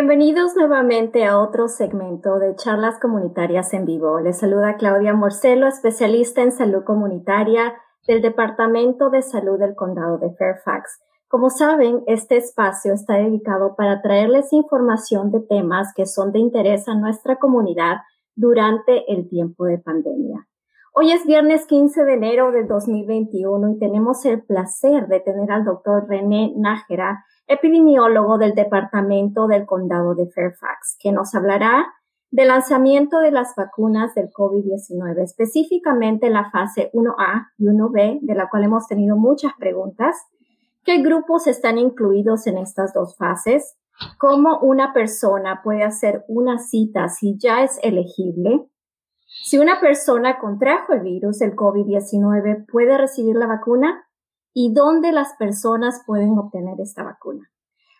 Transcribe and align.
Bienvenidos 0.00 0.54
nuevamente 0.54 1.24
a 1.24 1.40
otro 1.40 1.66
segmento 1.66 2.38
de 2.38 2.54
charlas 2.54 3.00
comunitarias 3.00 3.74
en 3.74 3.84
vivo. 3.84 4.20
Les 4.20 4.38
saluda 4.38 4.76
Claudia 4.76 5.12
Morcelo, 5.12 5.66
especialista 5.66 6.40
en 6.40 6.52
salud 6.52 6.84
comunitaria 6.84 7.74
del 8.06 8.22
Departamento 8.22 9.10
de 9.10 9.22
Salud 9.22 9.58
del 9.58 9.74
Condado 9.74 10.18
de 10.18 10.32
Fairfax. 10.36 11.00
Como 11.26 11.50
saben, 11.50 12.04
este 12.06 12.36
espacio 12.36 12.94
está 12.94 13.14
dedicado 13.14 13.74
para 13.74 14.00
traerles 14.00 14.52
información 14.52 15.32
de 15.32 15.40
temas 15.40 15.92
que 15.96 16.06
son 16.06 16.30
de 16.30 16.38
interés 16.38 16.86
a 16.86 16.94
nuestra 16.94 17.40
comunidad 17.40 17.96
durante 18.36 19.12
el 19.12 19.28
tiempo 19.28 19.64
de 19.64 19.78
pandemia. 19.78 20.46
Hoy 20.94 21.10
es 21.10 21.26
viernes 21.26 21.66
15 21.66 22.04
de 22.04 22.12
enero 22.12 22.52
del 22.52 22.68
2021 22.68 23.72
y 23.72 23.78
tenemos 23.80 24.24
el 24.26 24.44
placer 24.44 25.08
de 25.08 25.18
tener 25.18 25.50
al 25.50 25.64
doctor 25.64 26.06
René 26.08 26.52
Nájera, 26.56 27.24
epidemiólogo 27.48 28.38
del 28.38 28.54
Departamento 28.54 29.46
del 29.46 29.66
Condado 29.66 30.14
de 30.14 30.30
Fairfax, 30.30 30.96
que 31.00 31.10
nos 31.10 31.34
hablará 31.34 31.86
del 32.30 32.48
lanzamiento 32.48 33.20
de 33.20 33.30
las 33.30 33.54
vacunas 33.56 34.14
del 34.14 34.30
COVID-19, 34.30 35.22
específicamente 35.22 36.28
la 36.28 36.50
fase 36.50 36.90
1A 36.92 37.48
y 37.56 37.66
1B, 37.66 38.20
de 38.20 38.34
la 38.34 38.48
cual 38.50 38.64
hemos 38.64 38.86
tenido 38.86 39.16
muchas 39.16 39.52
preguntas. 39.58 40.16
¿Qué 40.84 40.98
grupos 40.98 41.46
están 41.46 41.78
incluidos 41.78 42.46
en 42.46 42.58
estas 42.58 42.92
dos 42.92 43.16
fases? 43.16 43.76
¿Cómo 44.18 44.58
una 44.60 44.92
persona 44.92 45.62
puede 45.64 45.82
hacer 45.82 46.24
una 46.28 46.58
cita 46.58 47.08
si 47.08 47.38
ya 47.38 47.64
es 47.64 47.78
elegible? 47.82 48.68
Si 49.44 49.58
una 49.58 49.80
persona 49.80 50.38
contrajo 50.38 50.92
el 50.92 51.00
virus, 51.00 51.40
el 51.40 51.56
COVID-19, 51.56 52.66
¿puede 52.70 52.96
recibir 52.96 53.36
la 53.36 53.46
vacuna? 53.46 54.07
¿Y 54.60 54.72
dónde 54.74 55.12
las 55.12 55.34
personas 55.34 56.02
pueden 56.04 56.36
obtener 56.36 56.80
esta 56.80 57.04
vacuna? 57.04 57.48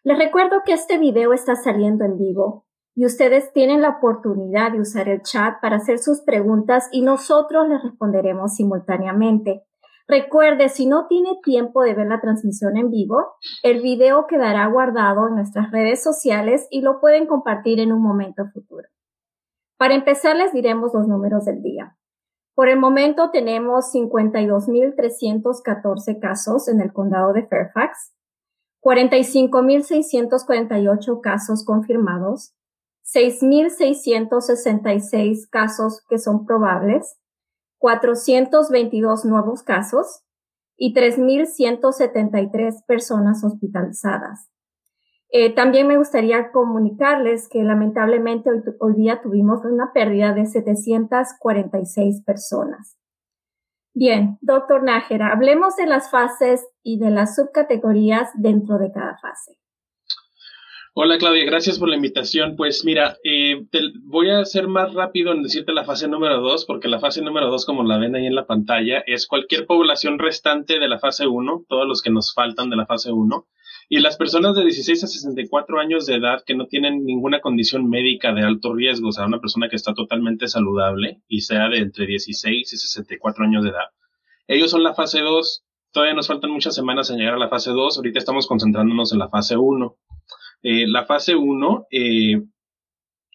Les 0.02 0.18
recuerdo 0.18 0.62
que 0.66 0.72
este 0.72 0.98
video 0.98 1.32
está 1.32 1.54
saliendo 1.54 2.04
en 2.04 2.18
vivo 2.18 2.66
y 2.96 3.06
ustedes 3.06 3.52
tienen 3.52 3.80
la 3.80 3.90
oportunidad 3.90 4.72
de 4.72 4.80
usar 4.80 5.08
el 5.08 5.22
chat 5.22 5.60
para 5.62 5.77
hacer 5.77 6.00
sus 6.00 6.22
preguntas 6.22 6.88
y 6.91 7.02
nosotros 7.02 7.68
les 7.68 7.80
responderemos 7.80 8.56
simultáneamente. 8.56 9.66
Recuerde, 10.08 10.68
si 10.68 10.86
no 10.86 11.06
tiene 11.06 11.38
tiempo 11.44 11.83
de 11.83 11.94
ver 11.94 12.08
la 12.08 12.20
transmisión 12.20 12.77
en 12.77 12.90
vivo, 12.90 13.36
el 13.62 13.80
video 13.80 14.27
quedará 14.27 14.66
guardado 14.66 15.28
en 15.28 15.36
nuestras 15.36 15.70
redes 15.70 16.02
sociales 16.02 16.66
y 16.72 16.80
lo 16.80 16.98
pueden 16.98 17.28
compartir 17.28 17.78
en 17.78 17.92
un 17.92 18.02
momento 18.02 18.42
futuro. 18.52 18.88
Para 19.77 19.94
empezar, 19.94 20.34
les 20.34 20.52
diremos 20.52 20.92
los 20.92 21.06
números 21.06 21.44
del 21.44 21.62
día. 21.62 21.97
Por 22.59 22.67
el 22.69 22.81
momento 22.81 23.31
tenemos 23.31 23.95
52.314 23.95 26.19
casos 26.19 26.67
en 26.67 26.81
el 26.81 26.92
condado 26.92 27.33
de 27.33 27.47
Fairfax, 27.47 28.12
45.648 28.83 31.20
casos 31.20 31.64
confirmados, 31.64 32.56
6.666 33.14 35.48
casos 35.48 36.05
que 36.09 36.19
son 36.19 36.47
probables, 36.47 37.17
422 37.79 39.25
nuevos 39.25 39.62
casos 39.62 40.25
y 40.77 40.95
3.173 40.95 42.84
personas 42.86 43.45
hospitalizadas. 43.45 44.51
Eh, 45.30 45.54
también 45.54 45.86
me 45.86 45.98
gustaría 45.98 46.50
comunicarles 46.52 47.48
que 47.48 47.62
lamentablemente 47.62 48.48
hoy, 48.80 48.94
día 48.94 49.20
tuvimos 49.22 49.62
una 49.64 49.92
pérdida 49.92 50.32
de 50.32 50.46
746 50.46 52.22
personas. 52.24 52.96
Bien, 53.92 54.38
doctor 54.40 54.82
Nájera, 54.82 55.32
hablemos 55.32 55.76
de 55.76 55.86
las 55.86 56.10
fases 56.10 56.66
y 56.82 56.98
de 56.98 57.10
las 57.10 57.36
subcategorías 57.36 58.30
dentro 58.34 58.78
de 58.78 58.90
cada 58.92 59.18
fase. 59.18 59.58
Hola 60.94 61.18
Claudia, 61.18 61.44
gracias 61.44 61.78
por 61.78 61.88
la 61.88 61.96
invitación. 61.96 62.56
Pues 62.56 62.84
mira, 62.84 63.18
eh, 63.22 63.66
voy 64.04 64.30
a 64.30 64.44
ser 64.44 64.66
más 64.66 64.94
rápido 64.94 65.32
en 65.32 65.42
decirte 65.42 65.72
la 65.72 65.84
fase 65.84 66.08
número 66.08 66.40
2, 66.40 66.64
porque 66.64 66.88
la 66.88 67.00
fase 67.00 67.22
número 67.22 67.50
2, 67.50 67.66
como 67.66 67.84
la 67.84 67.98
ven 67.98 68.16
ahí 68.16 68.26
en 68.26 68.34
la 68.34 68.46
pantalla, 68.46 69.04
es 69.06 69.26
cualquier 69.26 69.66
población 69.66 70.18
restante 70.18 70.78
de 70.78 70.88
la 70.88 70.98
fase 70.98 71.27
1, 71.27 71.67
todos 71.68 71.86
los 71.86 72.02
que 72.02 72.11
nos 72.11 72.33
faltan 72.34 72.70
de 72.70 72.77
la 72.77 72.86
fase 72.86 73.12
1, 73.12 73.46
y 73.90 74.00
las 74.00 74.18
personas 74.18 74.54
de 74.54 74.64
16 74.64 75.04
a 75.04 75.06
64 75.06 75.80
años 75.80 76.04
de 76.04 76.16
edad 76.16 76.42
que 76.44 76.54
no 76.54 76.66
tienen 76.66 77.06
ninguna 77.06 77.40
condición 77.40 77.88
médica 77.88 78.34
de 78.34 78.42
alto 78.42 78.74
riesgo, 78.74 79.08
o 79.08 79.12
sea, 79.12 79.26
una 79.26 79.40
persona 79.40 79.68
que 79.70 79.76
está 79.76 79.94
totalmente 79.94 80.46
saludable 80.46 81.22
y 81.26 81.40
sea 81.40 81.70
de 81.70 81.78
entre 81.78 82.06
16 82.06 82.70
y 82.70 82.76
64 82.76 83.44
años 83.44 83.64
de 83.64 83.70
edad. 83.70 83.88
Ellos 84.46 84.70
son 84.70 84.82
la 84.82 84.94
fase 84.94 85.20
2. 85.20 85.64
Todavía 85.90 86.14
nos 86.14 86.28
faltan 86.28 86.50
muchas 86.50 86.74
semanas 86.74 87.08
en 87.08 87.16
llegar 87.16 87.34
a 87.34 87.38
la 87.38 87.48
fase 87.48 87.70
2. 87.70 87.96
Ahorita 87.96 88.18
estamos 88.18 88.46
concentrándonos 88.46 89.12
en 89.12 89.20
la 89.20 89.30
fase 89.30 89.56
1. 89.56 89.96
Eh, 90.64 90.86
la 90.86 91.06
fase 91.06 91.34
1, 91.34 91.86
eh, 91.90 92.42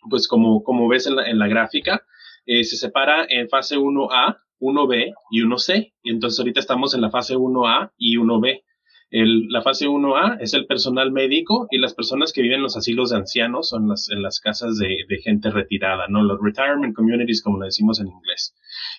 pues 0.08 0.28
como, 0.28 0.64
como 0.64 0.88
ves 0.88 1.08
en 1.08 1.16
la, 1.16 1.48
gráfica, 1.48 2.04
eh, 2.46 2.64
se 2.64 2.78
separa 2.78 3.26
en 3.28 3.50
fase 3.50 3.78
1A, 3.78 4.38
1B 4.60 5.14
y 5.32 5.42
1C. 5.42 5.94
Y 6.04 6.12
entonces 6.12 6.40
ahorita 6.40 6.60
estamos 6.60 6.94
en 6.94 7.02
la 7.02 7.10
fase 7.10 7.36
1A 7.36 7.92
y 7.98 8.18
1B 8.18 8.62
la 9.22 9.62
fase 9.62 9.88
1A 9.88 10.38
es 10.40 10.56
el 10.56 10.66
personal 10.66 11.12
médico 11.12 11.68
y 11.70 11.78
las 11.78 11.94
personas 11.94 12.34
que 12.34 12.42
viven 12.42 12.58
en 12.58 12.64
los 12.64 12.76
asilos 12.76 13.12
de 13.12 13.18
ancianos 13.18 13.72
o 13.72 13.78
en 13.78 13.90
las, 13.90 14.10
en 14.10 14.24
las 14.24 14.40
casas 14.40 14.78
de, 14.78 15.06
gente 15.24 15.52
retirada, 15.52 16.08
¿no? 16.08 16.24
Los 16.24 16.40
retirement 16.42 16.96
communities, 16.96 17.44
como 17.44 17.60
le 17.60 17.66
decimos 17.66 18.00
en 18.00 18.08
inglés. 18.08 18.56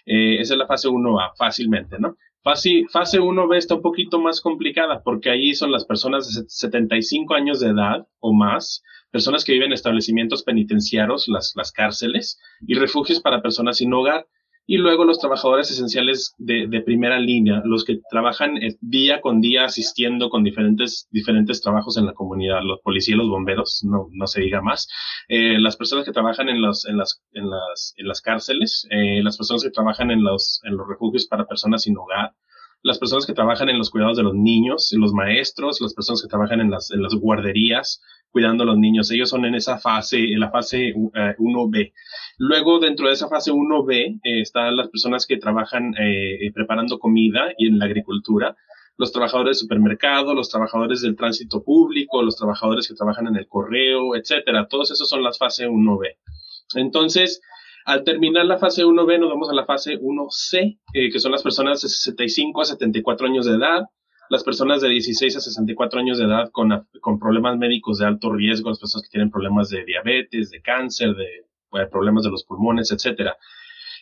Eh, 0.07 0.41
esa 0.41 0.55
es 0.55 0.59
la 0.59 0.69
fase 0.69 0.89
1A, 0.89 1.33
fácilmente, 1.37 1.99
¿no? 1.99 2.17
Fase, 2.45 2.85
fase 2.93 3.19
1B 3.19 3.57
está 3.57 3.75
un 3.75 3.83
poquito 3.83 4.21
más 4.21 4.41
complicada 4.41 5.03
porque 5.03 5.31
ahí 5.31 5.55
son 5.55 5.73
las 5.73 5.85
personas 5.85 6.33
de 6.33 6.45
75 6.47 7.35
años 7.35 7.59
de 7.59 7.71
edad 7.71 8.07
o 8.21 8.33
más, 8.33 8.85
personas 9.11 9.45
que 9.45 9.53
viven 9.53 9.69
en 9.69 9.73
establecimientos 9.73 10.45
penitenciarios, 10.45 11.27
las, 11.27 11.55
las 11.57 11.73
cárceles, 11.73 12.39
y 12.61 12.75
refugios 12.75 13.21
para 13.21 13.43
personas 13.43 13.79
sin 13.79 13.93
hogar 13.93 14.27
y 14.67 14.79
luego 14.79 15.05
los 15.05 15.19
trabajadores 15.19 15.71
esenciales 15.71 16.35
de, 16.39 16.67
de, 16.69 16.81
primera 16.81 17.19
línea, 17.19 17.61
los 17.65 17.85
que 17.85 18.01
trabajan 18.11 18.57
eh, 18.57 18.77
día 18.81 19.21
con 19.21 19.41
día 19.41 19.65
asistiendo 19.65 20.31
con 20.31 20.43
diferentes, 20.43 21.07
diferentes 21.11 21.61
trabajos 21.61 21.99
en 21.99 22.07
la 22.07 22.15
comunidad, 22.15 22.63
los 22.63 22.81
policías, 22.81 23.19
los 23.19 23.29
bomberos, 23.29 23.85
no, 23.85 24.09
no 24.13 24.27
se 24.27 24.41
diga 24.41 24.63
más, 24.63 24.89
eh, 25.29 25.59
las 25.59 25.77
personas 25.77 26.05
que 26.05 26.13
trabajan 26.13 26.49
en, 26.49 26.63
los, 26.63 26.87
en, 26.87 26.97
las, 26.97 27.21
en, 27.33 27.51
las, 27.51 27.95
en 27.97 28.09
las 28.09 28.21
cárceles, 28.23 28.87
eh, 28.91 29.23
las 29.23 29.37
personas 29.37 29.63
que 29.63 29.71
trabajan 29.71 30.11
en 30.11 30.23
los, 30.23 30.61
en 30.65 30.77
los 30.77 30.89
refugios 30.89 31.27
para 31.27 31.47
personas 31.47 31.83
sin 31.83 31.97
hogar, 31.99 32.33
las 32.85 32.99
personas 32.99 33.25
que 33.25 33.33
trabajan 33.33 33.71
en 33.71 33.79
los 33.79 33.91
cuidados 33.91 34.19
de 34.19 34.23
los 34.23 34.35
niños, 34.35 34.93
los 34.93 35.15
maestros, 35.15 35.81
las 35.81 35.95
personas 35.95 36.21
que 36.21 36.29
trabajan 36.29 36.61
en 36.61 36.71
las, 36.71 36.91
guarderías, 37.19 38.03
cuidando 38.31 38.63
a 38.63 38.67
los 38.67 38.77
niños. 38.77 39.11
Ellos 39.11 39.31
son 39.31 39.47
en 39.47 39.55
esa 39.55 39.79
fase, 39.79 40.19
en 40.19 40.39
la 40.39 40.51
fase 40.51 40.93
1B. 40.95 41.79
Eh, 41.79 41.93
Luego, 42.37 42.81
dentro 42.81 43.07
de 43.07 43.15
esa 43.15 43.29
fase 43.29 43.53
1B, 43.53 44.21
eh, 44.23 44.41
están 44.43 44.77
las 44.77 44.91
personas 44.91 45.27
que 45.27 45.39
trabajan 45.39 45.95
eh, 45.99 46.53
preparando 46.53 46.99
comida 46.99 47.55
y 47.57 47.69
en 47.69 47.79
la 47.79 47.87
agricultura, 47.87 48.55
los 48.99 49.13
trabajadores 49.13 49.57
de 49.57 49.61
supermercado, 49.63 50.35
los 50.35 50.51
trabajadores 50.51 51.01
del 51.01 51.17
tránsito 51.17 51.65
público, 51.65 52.23
los 52.23 52.37
trabajadores 52.37 52.87
que 52.87 52.95
trabajan 52.95 53.29
en 53.29 53.37
el 53.37 53.49
correo, 53.49 54.15
etcétera. 54.15 54.69
Todos 54.69 54.91
esos 54.91 55.09
son 55.09 55.23
las 55.23 55.39
fase 55.39 55.67
1B. 55.67 56.19
Entonces, 56.75 57.41
al 57.85 58.05
terminar 58.05 58.47
la 58.47 58.59
fase 58.59 58.85
1B, 58.85 59.21
nos 59.21 59.31
vamos 59.31 59.51
a 59.51 59.55
la 59.55 59.67
fase 59.67 59.99
1C, 59.99 60.79
que 60.93 61.19
son 61.19 61.33
las 61.33 61.43
personas 61.43 61.83
de 61.83 61.89
65 61.89 62.61
a 62.61 62.65
74 62.65 63.27
años 63.27 63.47
de 63.47 63.57
edad, 63.57 63.85
las 64.31 64.43
personas 64.43 64.81
de 64.81 64.89
16 64.89 65.37
a 65.37 65.41
64 65.41 66.01
años 66.01 66.19
de 66.19 66.25
edad 66.25 66.51
con, 66.51 66.87
con 67.01 67.19
problemas 67.19 67.59
médicos 67.59 67.99
de 67.99 68.07
alto 68.07 68.33
riesgo, 68.33 68.71
las 68.71 68.79
personas 68.79 69.05
que 69.05 69.11
tienen 69.11 69.31
problemas 69.31 69.69
de 69.69 69.85
diabetes, 69.85 70.51
de 70.51 70.63
cáncer, 70.63 71.15
de, 71.15 71.25
eh, 71.81 71.87
problemas 71.91 72.25
de 72.25 72.31
los 72.31 72.45
pulmones, 72.45 72.91
etcétera. 72.91 73.37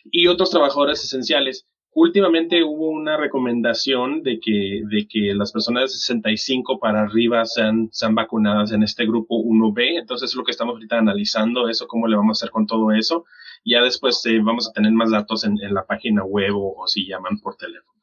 Y 0.05 0.27
otros 0.27 0.49
trabajadores 0.49 1.03
esenciales. 1.03 1.67
Últimamente 1.95 2.63
hubo 2.63 2.89
una 2.89 3.17
recomendación 3.17 4.23
de 4.23 4.39
que, 4.39 4.81
de 4.89 5.07
que 5.07 5.33
las 5.35 5.51
personas 5.51 5.83
de 5.83 5.87
65 5.89 6.79
para 6.79 7.01
arriba 7.01 7.45
sean, 7.45 7.89
sean 7.91 8.15
vacunadas 8.15 8.71
en 8.71 8.83
este 8.83 9.05
grupo 9.05 9.35
1B. 9.35 9.99
Entonces 9.99 10.31
es 10.31 10.35
lo 10.35 10.43
que 10.43 10.51
estamos 10.51 10.73
ahorita 10.73 10.97
analizando, 10.97 11.69
eso, 11.69 11.87
cómo 11.87 12.07
le 12.07 12.15
vamos 12.15 12.37
a 12.37 12.39
hacer 12.39 12.51
con 12.51 12.65
todo 12.65 12.91
eso. 12.91 13.25
Ya 13.63 13.81
después 13.81 14.25
eh, 14.25 14.39
vamos 14.43 14.67
a 14.67 14.73
tener 14.73 14.91
más 14.91 15.11
datos 15.11 15.43
en, 15.43 15.57
en 15.61 15.73
la 15.73 15.85
página 15.85 16.23
web 16.23 16.55
o, 16.55 16.73
o 16.81 16.87
si 16.87 17.07
llaman 17.07 17.39
por 17.39 17.55
teléfono. 17.57 17.93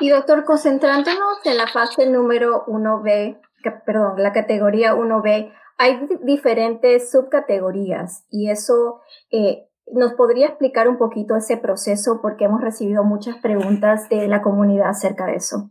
Y 0.00 0.08
doctor, 0.08 0.44
concentrándonos 0.44 1.44
en 1.44 1.56
la 1.56 1.66
fase 1.66 2.08
número 2.08 2.64
1B, 2.66 3.40
perdón, 3.86 4.14
la 4.22 4.32
categoría 4.32 4.94
1B, 4.94 5.52
hay 5.78 6.08
diferentes 6.22 7.10
subcategorías 7.10 8.24
y 8.30 8.50
eso 8.50 9.00
eh, 9.30 9.68
nos 9.92 10.14
podría 10.14 10.48
explicar 10.48 10.88
un 10.88 10.98
poquito 10.98 11.36
ese 11.36 11.56
proceso 11.56 12.20
porque 12.22 12.44
hemos 12.44 12.60
recibido 12.60 13.04
muchas 13.04 13.36
preguntas 13.38 14.08
de 14.08 14.28
la 14.28 14.42
comunidad 14.42 14.90
acerca 14.90 15.26
de 15.26 15.36
eso. 15.36 15.70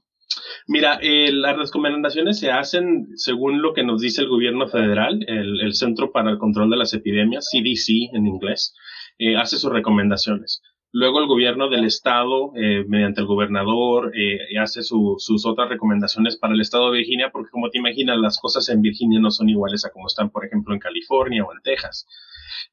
Mira, 0.68 1.00
eh, 1.02 1.32
las 1.32 1.58
recomendaciones 1.58 2.40
se 2.40 2.52
hacen 2.52 3.08
según 3.16 3.62
lo 3.62 3.74
que 3.74 3.84
nos 3.84 4.02
dice 4.02 4.22
el 4.22 4.30
gobierno 4.30 4.68
federal, 4.68 5.20
el, 5.28 5.74
Centro 5.74 6.12
para 6.12 6.32
el 6.32 6.38
Control 6.38 6.70
de 6.70 6.78
las 6.78 6.94
Epidemias, 6.94 7.50
CDC 7.52 8.16
en 8.16 8.28
inglés, 8.28 8.76
eh, 9.18 9.36
hace 9.36 9.58
sus 9.58 9.72
recomendaciones. 9.72 10.62
Luego 10.94 11.22
el 11.22 11.28
gobierno 11.28 11.70
del 11.70 11.86
estado, 11.86 12.52
eh, 12.56 12.84
mediante 12.86 13.22
el 13.22 13.28
gobernador, 13.28 14.12
eh, 14.14 14.58
hace 14.60 14.82
sus 14.84 15.46
otras 15.46 15.70
recomendaciones 15.70 16.36
para 16.36 16.54
el 16.54 16.60
estado 16.60 16.92
de 16.92 16.98
Virginia, 16.98 17.30
porque 17.32 17.50
como 17.50 17.70
te 17.70 17.78
imaginas, 17.78 18.18
las 18.18 18.38
cosas 18.38 18.68
en 18.68 18.82
Virginia 18.82 19.22
no 19.22 19.32
son 19.32 19.48
iguales 19.48 19.86
a 19.86 19.92
como 19.92 20.08
están, 20.08 20.32
por 20.32 20.46
ejemplo, 20.46 20.74
en 20.74 20.82
California 20.82 21.46
o 21.46 21.54
en 21.54 21.62
Texas. 21.64 22.06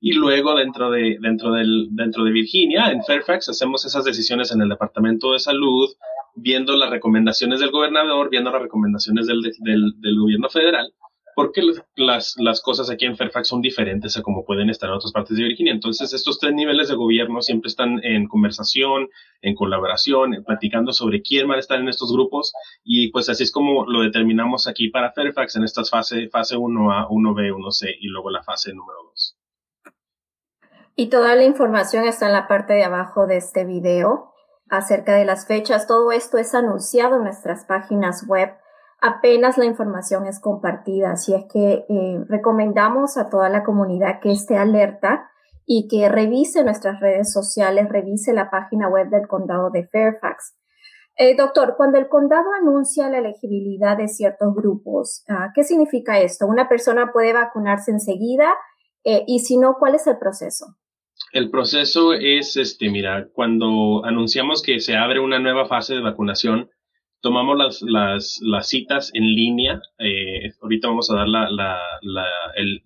Y 0.01 0.13
luego 0.13 0.55
dentro 0.55 0.91
de, 0.91 1.19
dentro 1.21 1.53
del, 1.53 1.89
dentro 1.91 2.25
de 2.25 2.33
Virginia, 2.33 2.91
en 2.91 3.03
Fairfax, 3.05 3.49
hacemos 3.49 3.85
esas 3.85 4.05
decisiones 4.05 4.53
en 4.53 4.61
el 4.63 4.69
Departamento 4.69 5.33
de 5.33 5.39
Salud, 5.39 5.89
viendo 6.35 6.77
las 6.77 6.91
recomendaciones 6.91 7.61
del 7.61 7.71
gobernador, 7.71 8.31
viendo 8.31 8.51
las 8.51 8.63
recomendaciones 8.63 9.27
del, 9.27 9.43
del, 9.43 9.93
del 10.01 10.19
gobierno 10.19 10.49
federal 10.49 10.93
porque 11.39 11.63
las, 11.95 12.35
las 12.39 12.61
cosas 12.61 12.91
aquí 12.91 13.05
en 13.05 13.17
Fairfax 13.17 13.47
son 13.47 13.61
diferentes 13.61 14.17
a 14.17 14.23
como 14.23 14.45
pueden 14.45 14.71
estar 14.71 14.91
en 14.91 14.97
otras 14.97 15.13
partes 15.13 15.37
de 15.37 15.45
Virginia. 15.45 15.73
Entonces, 15.73 16.13
estos 16.13 16.41
tres 16.41 16.53
niveles 16.53 16.89
de 16.89 16.97
gobierno 16.97 17.43
siempre 17.43 17.69
están 17.69 18.01
en 18.03 18.27
conversación, 18.27 19.09
en 19.41 19.55
colaboración, 19.55 20.43
platicando 20.45 20.93
sobre 20.93 21.23
quién 21.23 21.49
va 21.49 21.55
a 21.55 21.61
estar 21.61 21.79
en 21.79 21.89
estos 21.89 22.13
grupos 22.13 22.53
y 22.83 23.13
pues 23.13 23.29
así 23.29 23.45
es 23.45 23.53
como 23.53 23.87
lo 23.87 24.03
determinamos 24.03 24.67
aquí 24.67 24.89
para 24.89 25.13
Fairfax 25.13 25.55
en 25.55 25.63
estas 25.63 25.91
fase, 25.91 26.29
fase 26.29 26.57
1A, 26.57 27.07
1B, 27.09 27.55
1C 27.55 27.87
y 28.01 28.09
luego 28.09 28.31
la 28.31 28.43
fase 28.43 28.75
número 28.75 28.99
2. 29.05 29.18
Y 31.01 31.11
toda 31.11 31.37
la 31.37 31.45
información 31.45 32.05
está 32.07 32.27
en 32.27 32.33
la 32.33 32.49
parte 32.49 32.73
de 32.73 32.83
abajo 32.83 33.29
de 33.29 33.37
este 33.37 33.65
video 33.65 34.33
acerca 34.69 35.15
de 35.15 35.25
las 35.25 35.47
fechas. 35.47 35.87
Todo 35.87 36.11
esto 36.11 36.39
es 36.39 36.57
anunciado 36.57 37.17
en 37.17 37.23
nuestras 37.23 37.65
páginas 37.67 38.27
web 38.27 38.51
apenas 39.01 39.59
la 39.59 39.65
información 39.65 40.27
es 40.27 40.41
compartida. 40.41 41.13
Así 41.13 41.35
es 41.35 41.45
que 41.53 41.87
eh, 41.89 42.25
recomendamos 42.29 43.17
a 43.17 43.29
toda 43.29 43.49
la 43.49 43.65
comunidad 43.65 44.21
que 44.21 44.33
esté 44.33 44.57
alerta 44.57 45.31
y 45.67 45.87
que 45.89 46.09
revise 46.09 46.65
nuestras 46.65 47.01
redes 47.01 47.33
sociales, 47.33 47.89
revise 47.89 48.33
la 48.33 48.51
página 48.51 48.89
web 48.89 49.09
del 49.11 49.29
condado 49.29 49.71
de 49.71 49.87
Fairfax. 49.87 50.57
Eh, 51.17 51.37
doctor, 51.37 51.75
cuando 51.77 51.99
el 51.99 52.09
condado 52.09 52.53
anuncia 52.61 53.09
la 53.09 53.19
elegibilidad 53.19 53.97
de 53.97 54.09
ciertos 54.09 54.55
grupos, 54.55 55.25
ah, 55.29 55.51
¿qué 55.55 55.65
significa 55.65 56.19
esto? 56.19 56.47
¿Una 56.47 56.69
persona 56.69 57.13
puede 57.13 57.33
vacunarse 57.33 57.91
enseguida? 57.91 58.55
Eh, 59.05 59.25
y 59.27 59.41
si 59.41 59.59
no, 59.59 59.77
¿cuál 59.79 59.95
es 59.97 60.07
el 60.07 60.17
proceso? 60.17 60.77
El 61.33 61.51
proceso 61.51 62.15
es, 62.15 62.57
este, 62.57 62.91
mira, 62.91 63.29
cuando 63.33 64.05
anunciamos 64.05 64.63
que 64.63 64.81
se 64.81 64.97
abre 64.97 65.21
una 65.21 65.39
nueva 65.39 65.67
fase 65.67 65.95
de 65.95 66.01
vacunación, 66.01 66.71
tomamos 67.21 67.59
las, 67.59 67.83
las, 67.83 68.39
las 68.43 68.69
citas 68.69 69.11
en 69.13 69.35
línea, 69.35 69.81
eh, 69.99 70.53
ahorita 70.63 70.89
vamos 70.89 71.11
a 71.11 71.17
dar 71.17 71.29
la, 71.29 71.51
la, 71.51 71.79
la, 72.01 72.25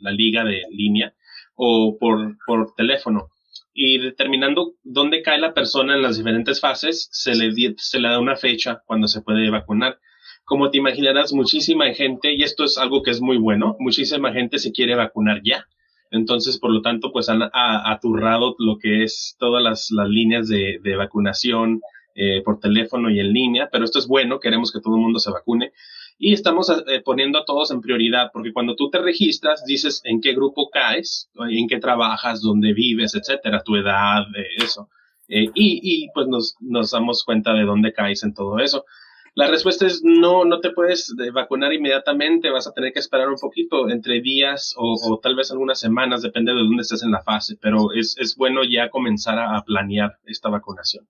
la, 0.01 0.11
liga 0.11 0.45
de 0.45 0.63
línea, 0.71 1.15
o 1.55 1.97
por, 2.01 2.37
por 2.45 2.75
teléfono. 2.75 3.29
Y 3.75 3.99
determinando 3.99 4.75
dónde 4.83 5.23
cae 5.23 5.39
la 5.39 5.55
persona 5.55 5.95
en 5.95 6.03
las 6.03 6.17
diferentes 6.19 6.61
fases, 6.61 7.09
se 7.13 7.35
le, 7.35 7.75
se 7.77 8.01
le 8.01 8.09
da 8.09 8.19
una 8.19 8.37
fecha 8.37 8.83
cuando 8.87 9.07
se 9.07 9.23
puede 9.23 9.51
vacunar. 9.51 9.99
Como 10.45 10.71
te 10.71 10.79
imaginarás, 10.79 11.33
muchísima 11.33 11.93
gente, 11.95 12.33
y 12.35 12.43
esto 12.43 12.65
es 12.65 12.77
algo 12.77 13.03
que 13.03 13.13
es 13.13 13.21
muy 13.21 13.39
bueno, 13.39 13.77
muchísima 13.79 14.33
gente 14.33 14.59
se 14.59 14.73
quiere 14.73 14.97
vacunar 14.97 15.43
ya. 15.45 15.67
Entonces, 16.13 16.59
por 16.59 16.71
lo 16.71 16.83
tanto, 16.83 17.11
pues 17.11 17.29
han 17.29 17.43
aturrado 17.53 18.55
lo 18.59 18.79
que 18.79 19.03
es 19.03 19.35
todas 19.41 19.63
las, 19.63 19.91
las 19.91 20.09
líneas 20.09 20.47
de, 20.47 20.79
de 20.81 20.95
vacunación, 20.97 21.81
eh, 22.15 22.43
por 22.45 22.61
teléfono 22.61 23.09
y 23.09 23.21
en 23.21 23.33
línea, 23.33 23.71
pero 23.73 23.87
esto 23.87 23.99
es 23.99 24.07
bueno, 24.07 24.39
queremos 24.39 24.71
que 24.71 24.81
todo 24.81 24.97
el 24.97 25.01
mundo 25.01 25.19
se 25.19 25.31
vacune 25.31 25.73
y 26.19 26.35
estamos 26.35 26.69
eh, 26.69 27.01
poniendo 27.03 27.39
a 27.39 27.47
todos 27.47 27.71
en 27.71 27.81
prioridad, 27.81 28.29
porque 28.35 28.53
cuando 28.53 28.77
tú 28.77 28.91
te 28.91 28.99
registras, 28.99 29.65
dices 29.65 30.03
en 30.05 30.21
qué 30.21 30.35
grupo 30.35 30.69
caes, 30.69 31.31
en 31.49 31.67
qué 31.69 31.79
trabajas, 31.79 32.43
dónde 32.43 32.75
vives, 32.75 33.15
etcétera, 33.15 33.63
tu 33.65 33.77
edad, 33.77 34.25
eh, 34.37 34.63
eso. 34.63 34.91
y, 35.27 35.51
y, 35.55 36.11
pues 36.13 36.27
nos, 36.29 36.55
nos 36.61 36.91
damos 36.91 37.25
cuenta 37.25 37.55
de 37.55 37.65
dónde 37.65 37.95
caes 37.95 38.23
en 38.25 38.35
todo 38.35 38.59
eso. 38.59 38.85
La 39.35 39.47
respuesta 39.49 39.87
es 39.87 40.03
no, 40.05 40.45
no 40.45 40.61
te 40.61 40.73
puedes 40.73 41.15
vacunar 41.33 41.73
inmediatamente, 41.73 42.51
vas 42.51 42.67
a 42.67 42.73
tener 42.73 42.93
que 42.93 42.99
esperar 42.99 43.29
un 43.29 43.39
poquito, 43.41 43.89
entre 43.89 44.21
días 44.21 44.75
o, 44.77 45.19
tal 45.23 45.37
vez 45.37 45.51
algunas 45.51 45.81
semanas, 45.81 46.21
depende 46.21 46.53
de 46.53 46.59
dónde 46.59 46.83
estés 46.83 47.03
en 47.03 47.13
la 47.13 47.23
fase, 47.23 47.57
pero 47.61 47.93
es, 47.95 48.15
es 48.19 48.37
bueno 48.37 48.61
ya 48.63 48.91
comenzar 48.91 49.39
a 49.39 49.63
planear 49.65 50.19
esta 50.25 50.51
vacunación. 50.51 51.07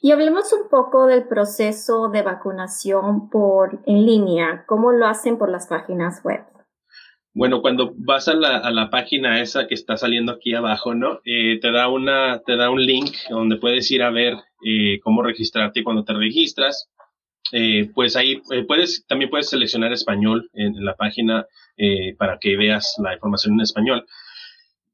Y 0.00 0.12
hablemos 0.12 0.52
un 0.52 0.68
poco 0.68 1.06
del 1.06 1.26
proceso 1.26 2.08
de 2.08 2.22
vacunación 2.22 3.28
por 3.28 3.80
en 3.86 4.06
línea, 4.06 4.64
cómo 4.66 4.92
lo 4.92 5.06
hacen 5.06 5.38
por 5.38 5.50
las 5.50 5.66
páginas 5.66 6.22
web. 6.22 6.44
Bueno, 7.38 7.60
cuando 7.60 7.92
vas 7.98 8.28
a 8.28 8.34
la, 8.34 8.56
a 8.56 8.70
la 8.70 8.88
página 8.88 9.42
esa 9.42 9.66
que 9.66 9.74
está 9.74 9.98
saliendo 9.98 10.32
aquí 10.32 10.54
abajo, 10.54 10.94
¿no? 10.94 11.20
Eh, 11.26 11.58
te 11.60 11.70
da 11.70 11.88
una, 11.88 12.40
te 12.46 12.56
da 12.56 12.70
un 12.70 12.82
link 12.82 13.14
donde 13.28 13.58
puedes 13.58 13.90
ir 13.90 14.02
a 14.02 14.10
ver 14.10 14.34
eh, 14.64 15.00
cómo 15.02 15.22
registrarte 15.22 15.84
cuando 15.84 16.02
te 16.02 16.14
registras. 16.14 16.88
Eh, 17.52 17.90
pues 17.94 18.16
ahí 18.16 18.40
puedes, 18.66 19.06
también 19.06 19.30
puedes 19.30 19.50
seleccionar 19.50 19.92
español 19.92 20.48
en, 20.54 20.76
en 20.76 20.84
la 20.84 20.96
página 20.96 21.46
para 22.18 22.38
que 22.38 22.56
veas 22.56 22.94
la 23.02 23.12
información 23.12 23.52
en 23.54 23.60
español 23.60 24.06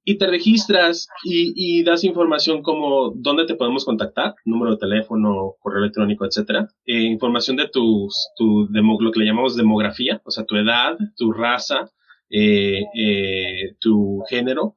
y 0.05 0.19
te 0.19 0.27
registras 0.27 1.09
y, 1.25 1.83
das 1.85 2.05
información 2.05 2.62
como 2.62 3.12
dónde 3.15 3.47
te 3.47 3.55
podemos 3.55 3.85
contactar, 3.85 4.35
número 4.45 4.73
de 4.73 4.79
teléfono, 4.79 5.55
correo 5.61 5.81
electrónico, 5.81 6.25
etcétera, 6.25 6.69
eh, 6.87 7.03
información 7.03 7.56
de 7.56 7.69
tus, 7.69 8.31
tu 8.37 8.69
lo 8.71 9.12
que 9.12 9.21
le 9.21 9.27
llamamos 9.27 9.56
demografía, 9.56 10.21
o 10.25 10.31
sea, 10.31 10.45
tu 10.45 10.56
edad, 10.56 10.99
tu 11.17 11.33
raza, 11.33 11.91
eh, 12.32 12.82
eh, 12.94 13.76
tu 13.79 14.25
género, 14.29 14.76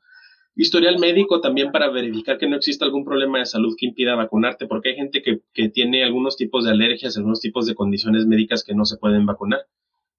historial 0.55 0.99
médico 0.99 1.41
también 1.41 1.71
para 1.71 1.89
verificar 1.89 2.37
que 2.37 2.47
no 2.47 2.57
existe 2.57 2.85
algún 2.85 3.03
problema 3.03 3.39
de 3.39 3.47
salud 3.47 3.75
que 3.77 3.87
impida 3.87 4.15
vacunarte, 4.15 4.67
porque 4.67 4.89
hay 4.89 4.95
gente 4.95 5.23
que, 5.23 5.41
que 5.53 5.69
tiene 5.69 6.03
algunos 6.03 6.37
tipos 6.37 6.65
de 6.65 6.71
alergias, 6.71 7.17
algunos 7.17 7.39
tipos 7.39 7.65
de 7.65 7.75
condiciones 7.75 8.27
médicas 8.27 8.63
que 8.63 8.75
no 8.75 8.85
se 8.85 8.97
pueden 8.97 9.25
vacunar 9.25 9.61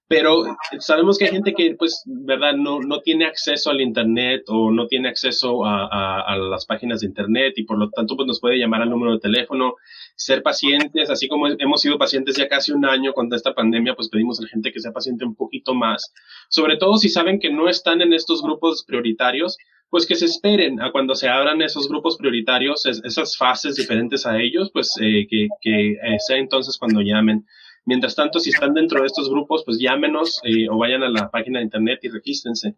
Pero 0.09 0.57
sabemos 0.79 1.19
que 1.19 1.27
hay 1.27 1.33
gente 1.33 1.53
que, 1.53 1.75
pues, 1.75 2.03
verdad, 2.07 2.55
no, 2.55 2.81
no 2.81 3.01
tiene 3.01 3.27
acceso 3.27 3.69
al 3.69 3.83
Internet 3.83 4.45
o 4.47 4.71
no 4.71 4.87
tiene 4.87 5.11
acceso 5.11 5.67
a, 5.67 6.23
a, 6.23 6.37
las 6.39 6.65
páginas 6.65 7.01
de 7.01 7.07
Internet 7.07 7.53
y 7.57 7.65
por 7.65 7.79
lo 7.79 7.91
tanto, 7.91 8.17
pues, 8.17 8.27
nos 8.27 8.41
puede 8.41 8.59
llamar 8.59 8.81
al 8.81 8.89
número 8.89 9.13
de 9.13 9.21
teléfono, 9.21 9.75
ser 10.17 10.43
pacientes, 10.43 11.11
así 11.11 11.29
como 11.29 11.49
hemos 11.49 11.83
sido 11.83 11.99
pacientes 11.99 12.37
ya 12.37 12.49
casi 12.49 12.73
un 12.73 12.87
año 12.87 13.13
con 13.13 13.33
esta 13.35 13.55
pandemia, 13.55 13.95
pues 13.95 14.09
pedimos 14.09 14.41
a 14.41 14.45
la 14.45 14.49
gente 14.49 14.73
que 14.73 14.81
sea 14.81 14.93
paciente 14.93 15.27
un 15.27 15.35
poquito 15.35 15.75
más, 15.75 16.15
sobre 16.49 16.79
todo 16.79 16.97
si 16.97 17.11
saben 17.11 17.39
que 17.39 17.53
no 17.53 17.69
están 17.69 18.01
en 18.01 18.15
estos 18.15 18.43
grupos 18.43 18.85
prioritarios, 18.87 19.59
pues 19.91 20.07
que 20.07 20.15
se 20.15 20.27
esperen 20.27 20.81
a 20.81 20.93
cuando 20.93 21.15
se 21.15 21.29
abran 21.29 21.63
esos 21.63 21.89
grupos 21.89 22.17
prioritarios, 22.17 22.85
esas 22.87 23.37
fases 23.37 23.77
diferentes 23.77 24.27
a 24.27 24.39
ellos, 24.39 24.71
pues 24.73 24.95
eh, 25.01 25.27
que, 25.29 25.49
que 25.61 25.93
eh, 25.93 26.19
sea 26.27 26.37
entonces 26.37 26.77
cuando 26.79 27.01
llamen. 27.01 27.47
Mientras 27.89 28.15
tanto, 28.15 28.39
si 28.39 28.51
están 28.51 28.75
dentro 28.75 29.01
de 29.01 29.07
estos 29.07 29.31
grupos, 29.31 29.63
pues 29.65 29.79
llámenos 29.81 30.43
eh, 30.45 30.69
o 30.69 30.77
vayan 30.77 31.03
a 31.03 31.09
la 31.09 31.31
página 31.31 31.59
de 31.59 31.65
internet 31.65 32.01
y 32.03 32.09
regístrense. 32.11 32.77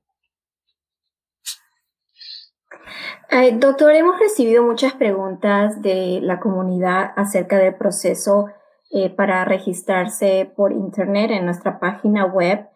Eh, 3.29 3.57
doctor, 3.59 3.93
hemos 3.93 4.19
recibido 4.21 4.63
muchas 4.63 4.93
preguntas 4.95 5.83
de 5.83 6.21
la 6.23 6.39
comunidad 6.39 7.13
acerca 7.17 7.59
del 7.59 7.75
proceso 7.75 8.51
eh, 8.91 9.11
para 9.11 9.45
registrarse 9.45 10.53
por 10.57 10.73
internet 10.73 11.33
en 11.33 11.45
nuestra 11.45 11.81
página 11.81 12.27
web. 12.27 12.69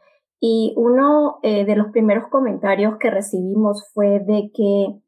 Y 0.47 0.75
uno 0.77 1.39
de 1.43 1.75
los 1.75 1.87
primeros 1.91 2.29
comentarios 2.29 2.99
que 3.01 3.09
recibimos 3.09 3.89
fue 3.95 4.21
de 4.21 4.51
que 4.53 5.01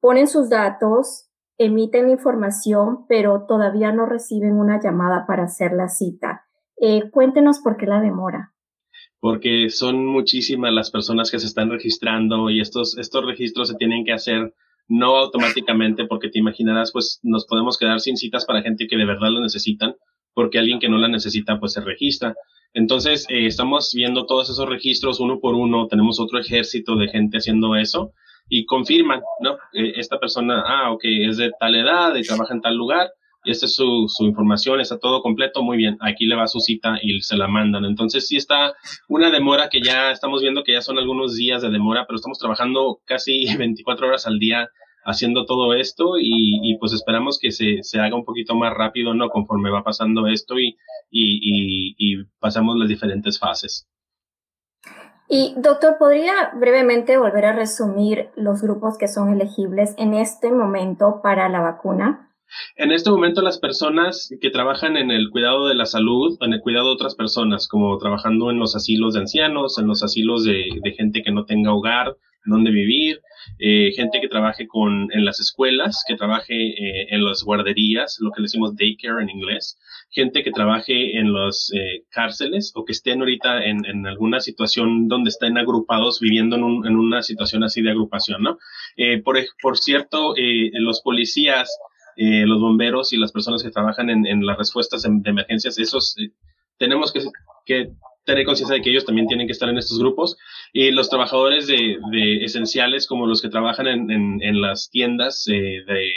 ponen 0.00 0.28
sus 0.28 0.48
datos 0.48 1.28
emiten 1.58 2.08
información, 2.08 3.04
pero 3.08 3.44
todavía 3.46 3.92
no 3.92 4.06
reciben 4.06 4.54
una 4.54 4.80
llamada 4.80 5.26
para 5.26 5.44
hacer 5.44 5.72
la 5.72 5.88
cita. 5.88 6.44
Eh, 6.80 7.10
cuéntenos 7.10 7.58
por 7.58 7.76
qué 7.76 7.86
la 7.86 8.00
demora. 8.00 8.52
Porque 9.20 9.68
son 9.68 10.06
muchísimas 10.06 10.72
las 10.72 10.92
personas 10.92 11.32
que 11.32 11.40
se 11.40 11.46
están 11.46 11.70
registrando 11.70 12.48
y 12.50 12.60
estos, 12.60 12.96
estos 12.96 13.26
registros 13.26 13.68
se 13.68 13.74
tienen 13.74 14.04
que 14.04 14.12
hacer 14.12 14.54
no 14.86 15.16
automáticamente 15.16 16.06
porque 16.06 16.30
te 16.30 16.38
imaginarás, 16.38 16.92
pues 16.92 17.18
nos 17.24 17.44
podemos 17.46 17.76
quedar 17.76 17.98
sin 17.98 18.16
citas 18.16 18.46
para 18.46 18.62
gente 18.62 18.86
que 18.88 18.96
de 18.96 19.04
verdad 19.04 19.30
lo 19.32 19.40
necesitan, 19.40 19.96
porque 20.34 20.58
alguien 20.58 20.78
que 20.78 20.88
no 20.88 20.98
la 20.98 21.08
necesita, 21.08 21.58
pues 21.58 21.72
se 21.72 21.80
registra. 21.80 22.34
Entonces, 22.74 23.26
eh, 23.28 23.46
estamos 23.46 23.92
viendo 23.94 24.26
todos 24.26 24.50
esos 24.50 24.68
registros 24.68 25.20
uno 25.20 25.40
por 25.40 25.54
uno, 25.54 25.86
tenemos 25.88 26.20
otro 26.20 26.38
ejército 26.38 26.96
de 26.96 27.08
gente 27.08 27.38
haciendo 27.38 27.76
eso 27.76 28.12
y 28.48 28.66
confirman, 28.66 29.20
¿no? 29.40 29.54
Eh, 29.72 29.94
esta 29.96 30.18
persona, 30.18 30.62
ah, 30.66 30.92
ok, 30.92 31.02
es 31.04 31.36
de 31.36 31.50
tal 31.58 31.74
edad 31.74 32.14
y 32.14 32.22
trabaja 32.22 32.54
en 32.54 32.60
tal 32.60 32.76
lugar, 32.76 33.10
y 33.44 33.50
esta 33.50 33.66
es 33.66 33.74
su, 33.74 34.06
su, 34.08 34.24
información, 34.24 34.80
está 34.80 34.98
todo 34.98 35.22
completo, 35.22 35.62
muy 35.62 35.76
bien, 35.76 35.96
aquí 36.00 36.26
le 36.26 36.34
va 36.34 36.48
su 36.48 36.60
cita 36.60 36.98
y 37.00 37.20
se 37.20 37.36
la 37.36 37.46
mandan. 37.46 37.84
Entonces 37.84 38.26
sí 38.26 38.36
está 38.36 38.74
una 39.08 39.30
demora 39.30 39.68
que 39.70 39.80
ya 39.80 40.10
estamos 40.10 40.42
viendo 40.42 40.64
que 40.64 40.72
ya 40.72 40.82
son 40.82 40.98
algunos 40.98 41.36
días 41.36 41.62
de 41.62 41.70
demora, 41.70 42.04
pero 42.06 42.16
estamos 42.16 42.38
trabajando 42.38 43.00
casi 43.04 43.44
24 43.56 44.08
horas 44.08 44.26
al 44.26 44.38
día 44.38 44.68
haciendo 45.04 45.46
todo 45.46 45.74
esto 45.74 46.18
y, 46.18 46.60
y 46.62 46.78
pues 46.78 46.92
esperamos 46.92 47.38
que 47.40 47.50
se, 47.50 47.82
se, 47.82 48.00
haga 48.00 48.16
un 48.16 48.24
poquito 48.24 48.54
más 48.54 48.74
rápido, 48.74 49.14
¿no? 49.14 49.30
Conforme 49.30 49.70
va 49.70 49.82
pasando 49.82 50.26
esto 50.26 50.58
y, 50.58 50.76
y, 51.10 51.94
y 51.98 52.24
pasamos 52.38 52.76
las 52.76 52.88
diferentes 52.88 53.38
fases. 53.38 53.88
Y 55.30 55.54
doctor, 55.58 55.96
¿podría 55.98 56.52
brevemente 56.54 57.18
volver 57.18 57.44
a 57.44 57.52
resumir 57.52 58.30
los 58.34 58.62
grupos 58.62 58.96
que 58.96 59.08
son 59.08 59.32
elegibles 59.32 59.94
en 59.98 60.14
este 60.14 60.50
momento 60.50 61.20
para 61.22 61.48
la 61.50 61.60
vacuna? 61.60 62.30
En 62.76 62.92
este 62.92 63.10
momento 63.10 63.42
las 63.42 63.58
personas 63.58 64.30
que 64.40 64.50
trabajan 64.50 64.96
en 64.96 65.10
el 65.10 65.28
cuidado 65.30 65.68
de 65.68 65.74
la 65.74 65.84
salud, 65.84 66.38
en 66.40 66.54
el 66.54 66.62
cuidado 66.62 66.86
de 66.86 66.94
otras 66.94 67.14
personas, 67.14 67.68
como 67.68 67.98
trabajando 67.98 68.50
en 68.50 68.58
los 68.58 68.74
asilos 68.74 69.12
de 69.12 69.20
ancianos, 69.20 69.78
en 69.78 69.86
los 69.86 70.02
asilos 70.02 70.44
de, 70.44 70.64
de 70.82 70.92
gente 70.92 71.22
que 71.22 71.30
no 71.30 71.44
tenga 71.44 71.74
hogar, 71.74 72.16
donde 72.46 72.70
vivir, 72.70 73.20
eh, 73.58 73.92
gente 73.94 74.20
que 74.20 74.28
trabaje 74.28 74.66
con, 74.66 75.08
en 75.12 75.24
las 75.24 75.40
escuelas, 75.40 76.04
que 76.06 76.16
trabaje 76.16 76.54
eh, 76.54 77.06
en 77.10 77.24
las 77.24 77.42
guarderías, 77.42 78.18
lo 78.20 78.30
que 78.30 78.40
le 78.40 78.46
decimos 78.46 78.76
daycare 78.76 79.22
en 79.22 79.30
inglés, 79.30 79.78
gente 80.10 80.42
que 80.42 80.52
trabaje 80.52 81.18
en 81.18 81.32
las 81.32 81.70
eh, 81.74 82.04
cárceles 82.10 82.72
o 82.74 82.84
que 82.84 82.92
estén 82.92 83.20
ahorita 83.20 83.64
en, 83.64 83.84
en, 83.86 84.06
alguna 84.06 84.40
situación 84.40 85.08
donde 85.08 85.30
estén 85.30 85.58
agrupados 85.58 86.20
viviendo 86.20 86.56
en, 86.56 86.64
un, 86.64 86.86
en 86.86 86.96
una 86.96 87.22
situación 87.22 87.64
así 87.64 87.82
de 87.82 87.90
agrupación, 87.90 88.42
¿no? 88.42 88.58
Por, 89.24 89.38
por 89.62 89.78
cierto, 89.78 90.34
los 90.72 91.00
policías, 91.02 91.78
los 92.16 92.60
bomberos 92.60 93.12
y 93.12 93.16
las 93.16 93.32
personas 93.32 93.62
que 93.62 93.70
trabajan 93.70 94.10
en, 94.10 94.26
en 94.26 94.44
las 94.44 94.58
respuestas 94.58 95.02
de, 95.02 95.10
de 95.12 95.30
emergencias, 95.30 95.78
esos 95.78 96.16
tenemos 96.78 97.12
que, 97.12 97.20
que 97.66 97.90
tener 98.28 98.44
conciencia 98.44 98.76
de 98.76 98.82
que 98.82 98.90
ellos 98.90 99.06
también 99.06 99.26
tienen 99.26 99.46
que 99.46 99.52
estar 99.52 99.68
en 99.68 99.78
estos 99.78 99.98
grupos. 99.98 100.36
Y 100.72 100.90
los 100.90 101.08
trabajadores 101.08 101.66
de, 101.66 101.98
esenciales, 102.44 103.06
como 103.06 103.26
los 103.26 103.40
que 103.42 103.48
trabajan 103.48 103.88
en, 103.88 104.10
en, 104.42 104.60
las 104.60 104.90
tiendas 104.90 105.44
de, 105.46 105.82
de, 105.86 106.10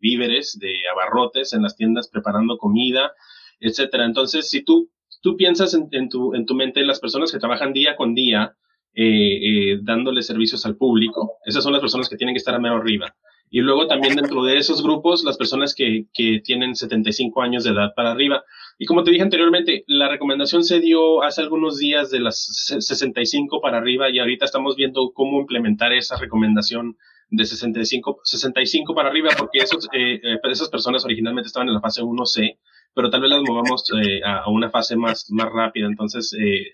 víveres, 0.00 0.58
de 0.58 0.72
abarrotes 0.92 1.52
en 1.52 1.62
las 1.62 1.76
tiendas 1.76 2.08
preparando 2.08 2.56
comida, 2.56 3.12
etcétera. 3.60 4.06
Entonces, 4.06 4.48
si 4.48 4.64
tú, 4.64 4.90
tú 5.20 5.36
piensas 5.36 5.74
en, 5.74 6.08
tu, 6.08 6.34
en 6.34 6.46
tu 6.46 6.54
mente 6.54 6.84
las 6.84 7.00
personas 7.00 7.30
que 7.30 7.38
trabajan 7.38 7.72
día 7.72 7.96
con 7.96 8.14
día, 8.14 8.56
eh, 8.94 9.02
eh, 9.04 9.78
dándole 9.82 10.22
servicios 10.22 10.64
al 10.64 10.76
público, 10.76 11.34
esas 11.44 11.62
son 11.62 11.72
las 11.72 11.82
personas 11.82 12.08
que 12.08 12.16
tienen 12.16 12.34
que 12.34 12.38
estar 12.38 12.54
a 12.54 12.58
mero 12.58 12.76
arriba. 12.76 13.14
Y 13.50 13.60
luego 13.60 13.86
también 13.86 14.16
dentro 14.16 14.42
de 14.44 14.58
esos 14.58 14.82
grupos, 14.82 15.24
las 15.24 15.36
personas 15.36 15.74
que, 15.74 16.06
que 16.12 16.40
tienen 16.44 16.74
75 16.74 17.42
años 17.42 17.64
de 17.64 17.70
edad 17.70 17.94
para 17.94 18.10
arriba. 18.10 18.44
Y 18.78 18.86
como 18.86 19.04
te 19.04 19.10
dije 19.10 19.22
anteriormente, 19.22 19.84
la 19.86 20.08
recomendación 20.08 20.64
se 20.64 20.80
dio 20.80 21.22
hace 21.22 21.42
algunos 21.42 21.78
días 21.78 22.10
de 22.10 22.20
las 22.20 22.44
65 22.78 23.60
para 23.60 23.78
arriba 23.78 24.10
y 24.10 24.18
ahorita 24.18 24.44
estamos 24.44 24.76
viendo 24.76 25.12
cómo 25.14 25.40
implementar 25.40 25.92
esa 25.92 26.16
recomendación 26.16 26.96
de 27.30 27.44
65, 27.44 28.20
65 28.22 28.94
para 28.94 29.08
arriba, 29.08 29.30
porque 29.36 29.58
esos, 29.58 29.88
eh, 29.92 30.20
eh, 30.22 30.38
esas 30.44 30.68
personas 30.68 31.04
originalmente 31.04 31.48
estaban 31.48 31.68
en 31.68 31.74
la 31.74 31.80
fase 31.80 32.02
1C, 32.02 32.58
pero 32.96 33.10
tal 33.10 33.20
vez 33.20 33.30
las 33.30 33.42
movamos 33.42 33.84
eh, 34.02 34.22
a, 34.24 34.48
una 34.48 34.70
fase 34.70 34.96
más, 34.96 35.30
más 35.30 35.52
rápida. 35.52 35.86
Entonces, 35.86 36.32
eh, 36.32 36.72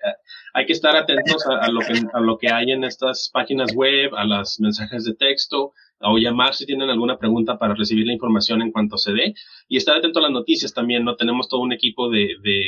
hay 0.54 0.66
que 0.66 0.72
estar 0.72 0.94
atentos 0.96 1.44
a, 1.48 1.68
lo 1.68 1.80
que, 1.80 2.00
a 2.12 2.20
lo 2.20 2.38
que 2.38 2.48
hay 2.48 2.70
en 2.70 2.84
estas 2.84 3.28
páginas 3.32 3.74
web, 3.74 4.14
a 4.14 4.24
los 4.24 4.60
mensajes 4.60 5.04
de 5.04 5.14
texto, 5.14 5.72
o 6.02 6.18
llamar 6.18 6.54
si 6.54 6.66
tienen 6.66 6.90
alguna 6.90 7.18
pregunta 7.18 7.58
para 7.58 7.74
recibir 7.74 8.06
la 8.06 8.12
información 8.12 8.62
en 8.62 8.72
cuanto 8.72 8.96
se 8.98 9.12
dé. 9.12 9.34
Y 9.68 9.76
estar 9.76 9.96
atento 9.96 10.18
a 10.18 10.22
las 10.22 10.30
noticias 10.30 10.74
también, 10.74 11.04
¿no? 11.04 11.16
Tenemos 11.16 11.48
todo 11.48 11.60
un 11.60 11.72
equipo 11.72 12.10
de, 12.10 12.28
de, 12.42 12.62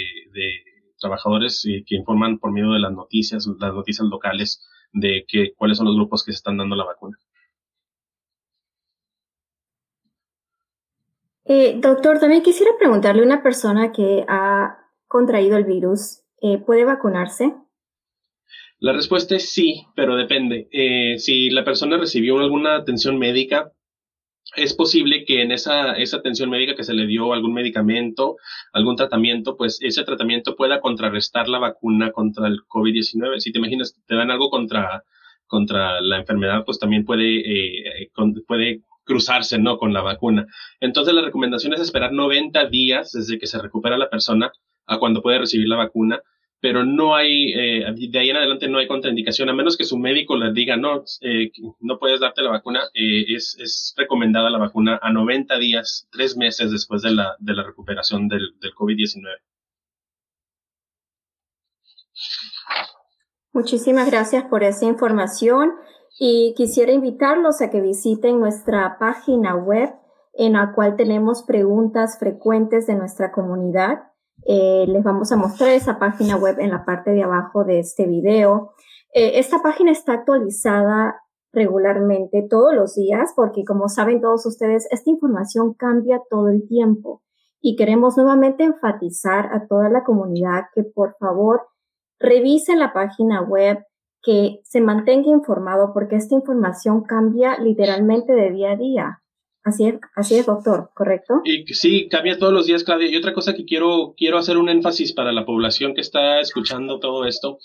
trabajadores 0.98 1.62
que 1.86 1.96
informan 1.96 2.38
por 2.38 2.50
medio 2.52 2.72
de 2.72 2.78
las 2.78 2.92
noticias, 2.92 3.46
las 3.58 3.74
noticias 3.74 4.06
locales 4.08 4.66
de 4.92 5.24
que, 5.28 5.52
cuáles 5.56 5.76
son 5.76 5.86
los 5.86 5.96
grupos 5.96 6.24
que 6.24 6.32
se 6.32 6.36
están 6.36 6.56
dando 6.56 6.76
la 6.76 6.84
vacuna. 6.84 7.18
Eh, 11.46 11.78
doctor, 11.78 12.18
también 12.18 12.42
quisiera 12.42 12.72
preguntarle 12.78 13.22
una 13.22 13.42
persona 13.42 13.92
que 13.92 14.24
ha 14.28 14.78
contraído 15.06 15.58
el 15.58 15.64
virus, 15.64 16.22
eh, 16.40 16.58
¿puede 16.58 16.84
vacunarse? 16.84 17.54
La 18.84 18.92
respuesta 18.92 19.34
es 19.34 19.50
sí, 19.50 19.86
pero 19.96 20.14
depende. 20.14 20.68
Eh, 20.70 21.18
si 21.18 21.48
la 21.48 21.64
persona 21.64 21.96
recibió 21.96 22.38
alguna 22.38 22.76
atención 22.76 23.18
médica, 23.18 23.72
es 24.56 24.74
posible 24.74 25.24
que 25.24 25.40
en 25.40 25.52
esa, 25.52 25.94
esa 25.94 26.18
atención 26.18 26.50
médica 26.50 26.74
que 26.74 26.84
se 26.84 26.92
le 26.92 27.06
dio 27.06 27.32
algún 27.32 27.54
medicamento, 27.54 28.36
algún 28.74 28.96
tratamiento, 28.96 29.56
pues 29.56 29.78
ese 29.80 30.04
tratamiento 30.04 30.54
pueda 30.54 30.82
contrarrestar 30.82 31.48
la 31.48 31.60
vacuna 31.60 32.12
contra 32.12 32.46
el 32.46 32.58
COVID-19. 32.68 33.38
Si 33.38 33.52
te 33.52 33.58
imaginas, 33.58 33.98
te 34.06 34.16
dan 34.16 34.30
algo 34.30 34.50
contra, 34.50 35.02
contra 35.46 36.02
la 36.02 36.18
enfermedad, 36.18 36.66
pues 36.66 36.78
también 36.78 37.06
puede, 37.06 38.02
eh, 38.02 38.10
puede 38.46 38.82
cruzarse, 39.04 39.58
¿no? 39.58 39.78
Con 39.78 39.94
la 39.94 40.02
vacuna. 40.02 40.46
Entonces 40.78 41.14
la 41.14 41.22
recomendación 41.22 41.72
es 41.72 41.80
esperar 41.80 42.12
90 42.12 42.66
días 42.66 43.12
desde 43.12 43.38
que 43.38 43.46
se 43.46 43.62
recupera 43.62 43.96
la 43.96 44.10
persona 44.10 44.52
a 44.84 44.98
cuando 44.98 45.22
puede 45.22 45.38
recibir 45.38 45.68
la 45.68 45.76
vacuna, 45.76 46.20
pero 46.64 46.82
no 46.82 47.14
hay, 47.14 47.52
eh, 47.52 47.84
de 47.94 48.18
ahí 48.18 48.30
en 48.30 48.38
adelante 48.38 48.68
no 48.68 48.78
hay 48.78 48.88
contraindicación, 48.88 49.50
a 49.50 49.52
menos 49.52 49.76
que 49.76 49.84
su 49.84 49.98
médico 49.98 50.34
le 50.34 50.50
diga, 50.54 50.78
no, 50.78 51.04
eh, 51.20 51.52
no 51.80 51.98
puedes 51.98 52.20
darte 52.20 52.40
la 52.40 52.52
vacuna, 52.52 52.84
eh, 52.94 53.36
es, 53.36 53.54
es, 53.60 53.92
recomendada 53.98 54.48
la 54.48 54.56
vacuna 54.56 54.98
a 55.02 55.12
90 55.12 55.58
días, 55.58 56.08
tres 56.10 56.38
meses 56.38 56.70
después 56.70 57.02
de 57.02 57.10
la, 57.10 57.36
de 57.38 57.52
la 57.52 57.64
recuperación 57.64 58.28
del, 58.28 58.58
del 58.62 58.72
COVID-19. 58.72 59.26
Muchísimas 63.52 64.10
gracias 64.10 64.44
por 64.44 64.64
esa 64.64 64.86
información 64.86 65.70
y 66.18 66.54
quisiera 66.56 66.92
invitarlos 66.92 67.60
a 67.60 67.68
que 67.68 67.82
visiten 67.82 68.40
nuestra 68.40 68.96
página 68.98 69.54
web 69.54 69.90
en 70.32 70.54
la 70.54 70.72
cual 70.74 70.96
tenemos 70.96 71.42
preguntas 71.42 72.16
frecuentes 72.18 72.86
de 72.86 72.94
nuestra 72.94 73.32
comunidad. 73.32 74.13
Eh, 74.46 74.84
les 74.88 75.02
vamos 75.02 75.32
a 75.32 75.36
mostrar 75.36 75.70
esa 75.70 75.98
página 75.98 76.36
web 76.36 76.58
en 76.58 76.70
la 76.70 76.84
parte 76.84 77.12
de 77.12 77.22
abajo 77.22 77.64
de 77.64 77.80
este 77.80 78.06
video. 78.06 78.72
Eh, 79.12 79.38
esta 79.38 79.62
página 79.62 79.90
está 79.90 80.12
actualizada 80.12 81.20
regularmente 81.52 82.46
todos 82.48 82.74
los 82.74 82.94
días, 82.94 83.32
porque 83.34 83.64
como 83.64 83.88
saben 83.88 84.20
todos 84.20 84.44
ustedes, 84.44 84.86
esta 84.90 85.08
información 85.10 85.74
cambia 85.74 86.20
todo 86.28 86.48
el 86.48 86.66
tiempo. 86.66 87.22
Y 87.60 87.76
queremos 87.76 88.16
nuevamente 88.16 88.64
enfatizar 88.64 89.46
a 89.54 89.66
toda 89.66 89.88
la 89.88 90.04
comunidad 90.04 90.64
que 90.74 90.82
por 90.82 91.16
favor 91.18 91.62
revisen 92.18 92.78
la 92.78 92.92
página 92.92 93.40
web, 93.42 93.78
que 94.22 94.60
se 94.64 94.80
mantenga 94.80 95.30
informado 95.30 95.92
porque 95.94 96.16
esta 96.16 96.34
información 96.34 97.02
cambia 97.02 97.58
literalmente 97.58 98.34
de 98.34 98.50
día 98.50 98.72
a 98.72 98.76
día. 98.76 99.22
Así 99.64 99.86
es, 99.86 99.94
así 100.14 100.36
es, 100.36 100.44
doctor, 100.44 100.90
¿correcto? 100.92 101.40
Y 101.42 101.64
sí, 101.72 102.06
cambia 102.10 102.38
todos 102.38 102.52
los 102.52 102.66
días, 102.66 102.84
Claudia. 102.84 103.08
Y 103.08 103.16
otra 103.16 103.32
cosa 103.32 103.54
que 103.54 103.64
quiero, 103.64 104.14
quiero 104.14 104.36
hacer 104.36 104.58
un 104.58 104.68
énfasis 104.68 105.14
para 105.14 105.32
la 105.32 105.46
población 105.46 105.94
que 105.94 106.02
está 106.02 106.38
escuchando 106.38 107.00
todo 107.00 107.24
esto. 107.24 107.58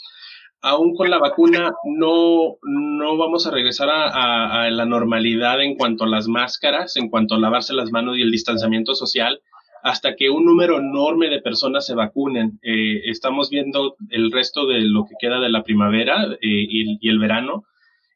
Aún 0.61 0.95
con 0.95 1.09
la 1.09 1.19
vacuna, 1.19 1.73
no, 1.83 2.57
no 2.63 3.17
vamos 3.17 3.45
a 3.47 3.51
regresar 3.51 3.89
a, 3.91 4.69
la 4.69 4.85
normalidad 4.85 5.61
en 5.61 5.75
cuanto 5.75 6.05
a 6.05 6.09
las 6.09 6.27
máscaras, 6.27 6.95
en 6.95 7.09
cuanto 7.09 7.35
a 7.35 7.39
lavarse 7.39 7.73
las 7.73 7.91
manos 7.91 8.17
y 8.17 8.21
el 8.21 8.31
distanciamiento 8.31 8.95
social 8.95 9.41
hasta 9.81 10.15
que 10.15 10.29
un 10.29 10.45
número 10.45 10.79
enorme 10.79 11.29
de 11.29 11.41
personas 11.41 11.85
se 11.85 11.95
vacunen. 11.95 12.59
Eh, 12.61 13.01
estamos 13.05 13.49
viendo 13.49 13.95
el 14.09 14.31
resto 14.31 14.67
de 14.67 14.81
lo 14.81 15.05
que 15.05 15.15
queda 15.19 15.39
de 15.39 15.49
la 15.49 15.63
primavera 15.63 16.25
eh, 16.25 16.37
y, 16.41 17.09
el 17.09 17.19
verano 17.19 17.63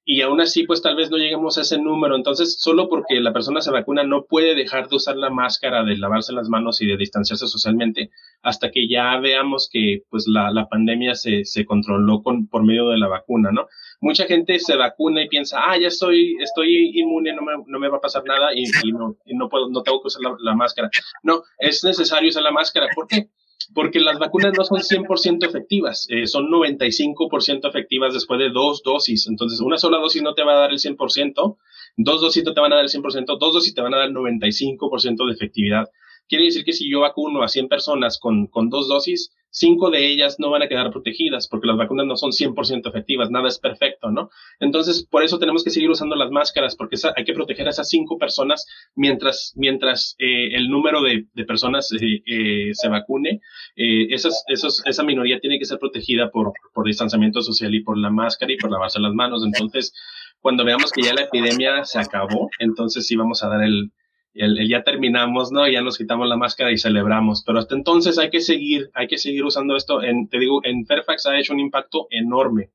y 0.06 0.22
aún 0.22 0.42
así 0.42 0.64
pues 0.64 0.82
tal 0.82 0.96
vez 0.96 1.10
no 1.10 1.18
lleguemos 1.18 1.58
a 1.58 1.62
ese 1.62 1.78
número. 1.78 2.16
Entonces, 2.16 2.60
solo 2.60 2.90
porque 2.90 3.20
la 3.20 3.34
persona 3.34 3.62
se 3.62 3.72
vacuna 3.72 4.04
no 4.04 4.26
puede 4.26 4.56
dejar 4.56 4.90
de 4.90 4.96
usar 4.96 5.16
la 5.16 5.30
máscara, 5.30 5.84
de 5.84 5.98
lavarse 5.98 6.34
las 6.34 6.50
manos 6.50 6.82
y 6.82 6.88
de 6.88 6.98
distanciarse 6.98 7.48
socialmente 7.48 8.12
hasta 8.42 8.72
que 8.72 8.88
ya 8.88 9.18
veamos 9.20 9.70
que 9.72 10.04
pues 10.10 10.28
la, 10.28 10.52
la 10.52 10.68
pandemia 10.68 11.16
se, 11.16 11.46
se 11.46 11.66
controló 11.66 12.22
con, 12.22 12.48
por 12.48 12.64
medio 12.64 12.90
de 12.90 12.98
la 12.98 13.08
vacuna, 13.08 13.52
¿no? 13.52 13.68
Mucha 14.02 14.26
gente 14.26 14.60
se 14.60 14.76
vacuna 14.76 15.24
y 15.24 15.30
piensa, 15.30 15.62
ah, 15.66 15.78
ya 15.78 15.88
estoy, 15.88 16.36
estoy 16.42 17.00
inmune, 17.00 17.34
no 17.34 17.42
me, 17.42 17.54
no 17.66 17.80
me 17.80 17.88
va 17.88 17.98
a 17.98 18.02
pasar 18.02 18.24
nada 18.26 18.54
y, 18.54 18.64
no, 18.92 19.16
y 19.26 19.34
no, 19.34 19.48
puedo, 19.48 19.70
no 19.70 19.82
tengo 19.82 20.02
que 20.02 20.08
usar 20.08 20.22
la, 20.22 20.36
la 20.40 20.56
máscara. 20.56 20.90
No, 21.24 21.44
es 21.58 21.84
necesario 21.86 22.30
usar 22.30 22.44
la 22.44 22.52
máscara. 22.52 22.88
¿Por 22.94 23.08
qué? 23.08 23.30
Porque 23.74 24.00
las 24.00 24.20
vacunas 24.20 24.54
no 24.58 24.64
son 24.64 24.80
100% 24.80 25.46
efectivas, 25.46 26.08
eh, 26.10 26.28
son 26.28 26.50
95% 26.50 27.70
efectivas 27.70 28.14
después 28.14 28.40
de 28.40 28.50
dos 28.50 28.82
dosis. 28.84 29.28
Entonces, 29.28 29.60
una 29.60 29.78
sola 29.78 30.00
dosis 30.00 30.22
no 30.22 30.34
te 30.34 30.44
va 30.44 30.54
a 30.54 30.60
dar 30.62 30.72
el 30.72 30.80
100%, 30.80 31.58
dos 31.98 32.22
dosis 32.22 32.44
no 32.44 32.54
te 32.54 32.62
van 32.62 32.74
a 32.74 32.76
dar 32.78 32.86
el 32.86 32.92
100%, 32.92 33.38
dos 33.38 33.54
dosis 33.54 33.74
te 33.74 33.82
van 33.82 33.94
a 33.94 33.98
dar 33.98 34.08
el 34.08 34.16
95% 34.16 35.26
de 35.26 35.34
efectividad. 35.34 35.90
Quiere 36.28 36.46
decir 36.46 36.64
que 36.64 36.74
si 36.74 36.90
yo 36.90 37.02
vacuno 37.02 37.44
a 37.44 37.48
100 37.48 37.68
personas 37.68 38.20
con, 38.20 38.48
con 38.48 38.70
dos 38.70 38.88
dosis, 38.88 39.32
cinco 39.54 39.92
de 39.92 40.08
ellas 40.08 40.38
no 40.40 40.50
van 40.50 40.64
a 40.64 40.68
quedar 40.68 40.92
protegidas 40.92 41.48
porque 41.48 41.68
las 41.68 41.78
vacunas 41.78 42.08
no 42.08 42.18
son 42.18 42.32
100% 42.32 42.90
efectivas, 42.90 43.30
nada 43.30 43.48
es 43.48 43.60
perfecto, 43.60 44.10
¿no? 44.10 44.32
Entonces, 44.60 45.08
por 45.10 45.24
eso 45.24 45.38
tenemos 45.38 45.64
que 45.64 45.70
seguir 45.70 45.90
usando 45.90 46.16
las 46.16 46.32
máscaras 46.32 46.76
porque 46.76 46.98
hay 47.16 47.24
que 47.24 47.34
proteger 47.34 47.68
a 47.68 47.70
esas 47.70 47.88
cinco 47.88 48.18
personas 48.18 48.66
mientras, 48.96 49.54
mientras 49.56 50.16
eh, 50.18 50.56
el 50.56 50.70
número 50.70 51.02
de, 51.02 51.28
personas 51.46 51.92
eh, 51.94 52.24
eh, 52.26 52.72
se 52.74 52.90
vacune. 52.90 53.42
Esas, 53.76 54.44
esos, 54.48 54.82
esa 54.86 55.04
minoría 55.04 55.40
tiene 55.40 55.60
que 55.60 55.66
ser 55.66 55.78
protegida 55.78 56.32
por, 56.32 56.54
por 56.74 56.86
distanciamiento 56.86 57.42
social 57.42 57.74
y 57.76 57.84
por 57.84 57.98
la 57.98 58.10
máscara 58.10 58.52
y 58.52 58.58
por 58.58 58.72
lavarse 58.72 59.00
las 59.00 59.14
manos. 59.14 59.44
Entonces, 59.46 59.94
cuando 60.40 60.66
veamos 60.66 60.92
que 60.92 61.04
ya 61.04 61.14
la 61.14 61.24
epidemia 61.24 61.86
se 61.86 62.00
acabó, 62.00 62.50
entonces 62.60 63.06
sí 63.06 63.16
vamos 63.16 63.44
a 63.44 63.50
dar 63.50 63.64
el, 63.64 63.92
el, 64.34 64.68
ya 64.68 64.84
terminamos, 64.84 65.52
¿no? 65.52 65.68
Ya 65.68 65.82
nos 65.82 65.98
quitamos 65.98 66.28
la 66.28 66.38
máscara 66.38 66.72
y 66.72 66.78
celebramos. 66.78 67.44
Pero 67.46 67.60
hasta 67.60 67.76
entonces 67.76 68.18
hay 68.18 68.30
que 68.30 68.42
seguir, 68.42 68.90
hay 68.94 69.08
que 69.08 69.18
seguir 69.18 69.44
usando 69.44 69.76
esto. 69.76 70.02
En, 70.02 70.28
te 70.28 70.40
digo, 70.40 70.62
en 70.64 70.86
Fairfax 70.86 71.26
ha 71.28 71.40
hecho 71.40 71.54
un 71.54 71.60
impacto 71.60 72.08
enorme. 72.10 72.72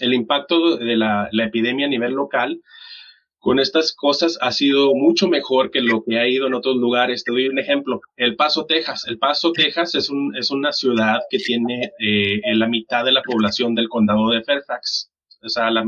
El 0.00 0.14
impacto 0.14 0.76
de 0.76 0.96
la, 0.96 1.28
epidemia 1.32 1.86
a 1.86 1.90
nivel 1.90 2.12
local 2.12 2.60
con 3.38 3.58
estas 3.60 3.94
cosas 3.94 4.38
ha 4.40 4.50
sido 4.52 4.94
mucho 4.94 5.28
mejor 5.28 5.70
que 5.70 5.82
lo 5.82 6.02
que 6.02 6.18
ha 6.18 6.26
ido 6.26 6.46
en 6.46 6.54
otros 6.54 6.76
lugares. 6.76 7.24
Te 7.24 7.32
doy 7.32 7.48
un 7.48 7.58
ejemplo. 7.58 8.00
El 8.16 8.36
Paso, 8.36 8.64
Texas. 8.64 9.04
El 9.06 9.18
Paso, 9.18 9.52
Texas 9.52 9.94
es, 9.94 10.08
un, 10.08 10.34
es 10.36 10.50
una 10.50 10.72
ciudad 10.72 11.20
que 11.28 11.38
tiene 11.38 11.92
eh, 11.98 12.40
la 12.54 12.66
mitad 12.66 13.04
de 13.04 13.12
la 13.12 13.22
población 13.22 13.74
del 13.74 13.90
condado 13.90 14.30
de 14.30 14.42
Fairfax. 14.42 15.10
O 15.42 15.48
sea, 15.50 15.70
la, 15.70 15.84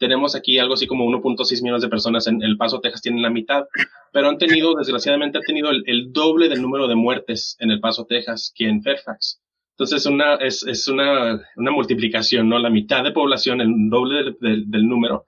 tenemos 0.00 0.34
aquí 0.34 0.58
algo 0.58 0.74
así 0.74 0.86
como 0.86 1.04
1.6 1.04 1.62
millones 1.62 1.82
de 1.82 1.88
personas 1.88 2.26
en 2.26 2.42
El 2.42 2.56
Paso, 2.56 2.80
Texas, 2.80 3.02
tienen 3.02 3.22
la 3.22 3.28
mitad, 3.28 3.64
pero 4.12 4.30
han 4.30 4.38
tenido, 4.38 4.74
desgraciadamente, 4.74 5.38
han 5.38 5.44
tenido 5.44 5.70
el, 5.70 6.12
doble 6.12 6.48
del 6.48 6.62
número 6.62 6.88
de 6.88 6.96
muertes 6.96 7.56
en 7.60 7.70
El 7.70 7.80
Paso, 7.80 8.06
Texas, 8.06 8.52
que 8.56 8.66
en 8.66 8.82
Fairfax. 8.82 9.42
Entonces, 9.72 10.06
una, 10.06 10.36
es, 10.36 10.66
es 10.66 10.88
una, 10.88 11.42
una 11.54 11.70
multiplicación, 11.70 12.48
¿no? 12.48 12.58
La 12.58 12.70
mitad 12.70 13.04
de 13.04 13.12
población, 13.12 13.60
el 13.60 13.90
doble 13.90 14.34
del, 14.40 14.70
del, 14.70 14.88
número. 14.88 15.26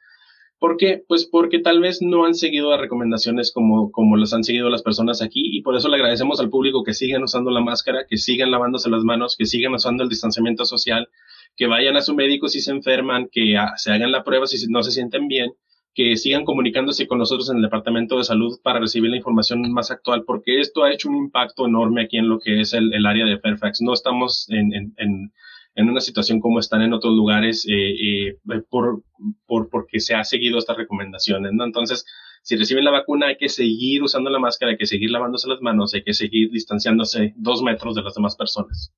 ¿Por 0.59 0.79
qué? 0.79 1.05
Pues 1.07 1.27
porque 1.27 1.59
tal 1.59 1.81
vez 1.81 2.01
no 2.01 2.25
han 2.25 2.35
seguido 2.35 2.71
las 2.71 2.81
recomendaciones 2.81 3.53
como, 3.53 3.93
como 3.93 4.17
las 4.17 4.33
han 4.33 4.45
seguido 4.45 4.71
las 4.71 4.83
personas 4.83 5.21
aquí 5.21 5.57
y 5.57 5.61
por 5.61 5.77
eso 5.77 5.89
le 5.89 5.97
agradecemos 5.97 6.41
al 6.41 6.51
público 6.51 6.83
que 6.83 6.95
sigan 6.95 7.23
usando 7.23 7.51
la 7.51 7.61
máscara, 7.61 8.07
que 8.09 8.17
sigan 8.17 8.51
lavándose 8.51 8.89
las 8.89 9.05
manos, 9.05 9.37
que 9.37 9.45
sigan 9.45 9.75
usando 9.75 10.03
el 10.03 10.09
distanciamiento 10.09 10.65
social, 10.65 11.09
que 11.57 11.67
vayan 11.67 11.97
a 11.97 12.03
su 12.03 12.15
médico 12.15 12.49
si 12.49 12.61
se 12.61 12.71
enferman, 12.71 13.29
que 13.31 13.55
se 13.77 13.93
hagan 13.93 14.13
la 14.13 14.25
prueba 14.25 14.47
si 14.47 14.67
no 14.69 14.83
se 14.83 14.91
sienten 14.91 15.29
bien, 15.29 15.53
que 15.95 16.17
sigan 16.17 16.45
comunicándose 16.45 17.07
con 17.07 17.19
nosotros 17.19 17.51
en 17.51 17.57
el 17.57 17.63
Departamento 17.63 18.17
de 18.17 18.25
Salud 18.25 18.59
para 18.63 18.81
recibir 18.81 19.11
la 19.11 19.17
información 19.17 19.71
más 19.73 19.91
actual, 19.91 20.25
porque 20.27 20.61
esto 20.61 20.85
ha 20.85 20.93
hecho 20.93 21.09
un 21.09 21.17
impacto 21.17 21.67
enorme 21.67 22.03
aquí 22.03 22.17
en 22.17 22.29
lo 22.29 22.39
que 22.39 22.61
es 22.61 22.73
el, 22.73 23.05
área 23.05 23.27
de 23.27 23.39
Fairfax. 23.39 23.83
No 23.83 23.93
estamos 23.93 24.47
en, 24.49 24.73
en, 24.73 25.33
en, 25.75 25.89
una 25.89 26.01
situación 26.01 26.41
como 26.41 26.59
están 26.59 26.83
en 26.83 26.95
otros 26.95 27.15
lugares 27.15 27.67
eh, 27.69 27.73
eh, 27.73 28.39
por, 28.71 29.03
por, 29.47 29.69
porque 29.69 30.01
se 30.01 30.15
ha 30.15 30.25
seguido 30.25 30.59
estas 30.59 30.79
recomendaciones. 30.79 31.53
Entonces, 31.53 32.07
si 32.43 32.57
reciben 32.57 32.85
la 32.85 32.91
vacuna 32.91 33.29
hay 33.29 33.37
que 33.37 33.49
seguir 33.49 34.03
usando 34.03 34.31
la 34.31 34.39
máscara, 34.39 34.73
hay 34.73 34.79
que 34.79 34.87
seguir 34.87 35.11
lavándose 35.11 35.49
las 35.49 35.61
manos, 35.61 35.93
hay 35.95 36.03
que 36.03 36.15
seguir 36.15 36.51
distanciándose 36.51 37.35
dos 37.37 37.63
metros 37.63 37.95
de 37.95 38.03
las 38.03 38.15
demás 38.15 38.35
personas. 38.35 38.93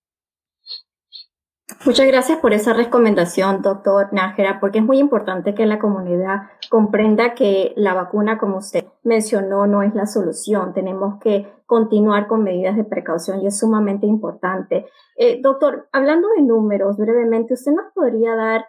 Muchas 1.86 2.06
gracias 2.06 2.38
por 2.40 2.52
esa 2.52 2.74
recomendación, 2.74 3.62
doctor 3.62 4.08
Nájera, 4.12 4.60
porque 4.60 4.80
es 4.80 4.84
muy 4.84 4.98
importante 4.98 5.54
que 5.54 5.64
la 5.64 5.78
comunidad 5.78 6.42
comprenda 6.68 7.34
que 7.34 7.72
la 7.76 7.94
vacuna, 7.94 8.36
como 8.36 8.58
usted 8.58 8.84
mencionó, 9.02 9.66
no 9.66 9.82
es 9.82 9.94
la 9.94 10.06
solución. 10.06 10.74
Tenemos 10.74 11.18
que 11.20 11.50
continuar 11.64 12.26
con 12.26 12.42
medidas 12.42 12.76
de 12.76 12.84
precaución 12.84 13.40
y 13.40 13.46
es 13.46 13.58
sumamente 13.58 14.06
importante. 14.06 14.86
Eh, 15.16 15.40
doctor, 15.42 15.88
hablando 15.92 16.28
de 16.36 16.42
números, 16.42 16.98
brevemente, 16.98 17.54
¿usted 17.54 17.72
nos 17.72 17.92
podría 17.94 18.34
dar 18.34 18.66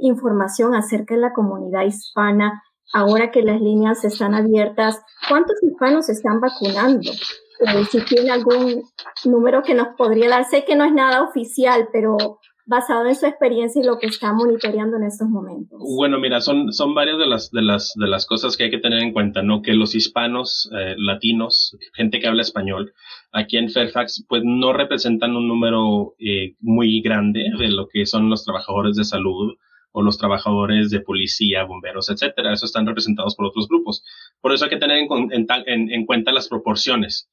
información 0.00 0.74
acerca 0.74 1.14
de 1.14 1.20
la 1.20 1.32
comunidad 1.32 1.84
hispana 1.84 2.62
ahora 2.92 3.30
que 3.30 3.42
las 3.42 3.60
líneas 3.60 4.04
están 4.04 4.34
abiertas? 4.34 5.00
¿Cuántos 5.28 5.62
hispanos 5.62 6.08
están 6.08 6.40
vacunando? 6.40 7.10
Eh, 7.60 7.84
si 7.90 8.00
tiene 8.04 8.30
algún 8.30 8.82
número 9.24 9.62
que 9.62 9.74
nos 9.74 9.88
podría 9.96 10.28
dar. 10.28 10.44
Sé 10.44 10.64
que 10.64 10.76
no 10.76 10.84
es 10.84 10.92
nada 10.92 11.22
oficial, 11.22 11.88
pero 11.92 12.16
basado 12.64 13.06
en 13.06 13.14
su 13.16 13.26
experiencia 13.26 13.82
y 13.82 13.84
lo 13.84 13.98
que 13.98 14.06
está 14.06 14.32
monitoreando 14.32 14.96
en 14.96 15.04
estos 15.04 15.28
momentos. 15.28 15.80
Bueno, 15.96 16.18
mira, 16.18 16.40
son, 16.40 16.72
son 16.72 16.94
varias 16.94 17.18
de 17.18 17.26
las, 17.26 17.50
de, 17.50 17.62
las, 17.62 17.92
de 17.96 18.06
las 18.06 18.24
cosas 18.24 18.56
que 18.56 18.64
hay 18.64 18.70
que 18.70 18.78
tener 18.78 19.00
en 19.02 19.12
cuenta, 19.12 19.42
¿no? 19.42 19.62
Que 19.62 19.74
los 19.74 19.94
hispanos, 19.94 20.70
eh, 20.72 20.94
latinos, 20.96 21.76
gente 21.94 22.20
que 22.20 22.28
habla 22.28 22.42
español, 22.42 22.92
aquí 23.32 23.56
en 23.56 23.68
Fairfax, 23.68 24.24
pues 24.28 24.42
no 24.44 24.72
representan 24.72 25.36
un 25.36 25.48
número 25.48 26.14
eh, 26.18 26.54
muy 26.60 27.00
grande 27.02 27.44
de 27.58 27.68
lo 27.68 27.88
que 27.88 28.06
son 28.06 28.30
los 28.30 28.44
trabajadores 28.44 28.96
de 28.96 29.04
salud 29.04 29.54
o 29.90 30.02
los 30.02 30.16
trabajadores 30.16 30.90
de 30.90 31.00
policía, 31.00 31.64
bomberos, 31.64 32.10
etcétera. 32.10 32.52
Eso 32.52 32.66
están 32.66 32.86
representados 32.86 33.34
por 33.34 33.46
otros 33.46 33.68
grupos. 33.68 34.04
Por 34.40 34.52
eso 34.52 34.64
hay 34.64 34.70
que 34.70 34.78
tener 34.78 34.98
en, 34.98 35.08
en, 35.30 35.92
en 35.92 36.06
cuenta 36.06 36.32
las 36.32 36.48
proporciones. 36.48 37.28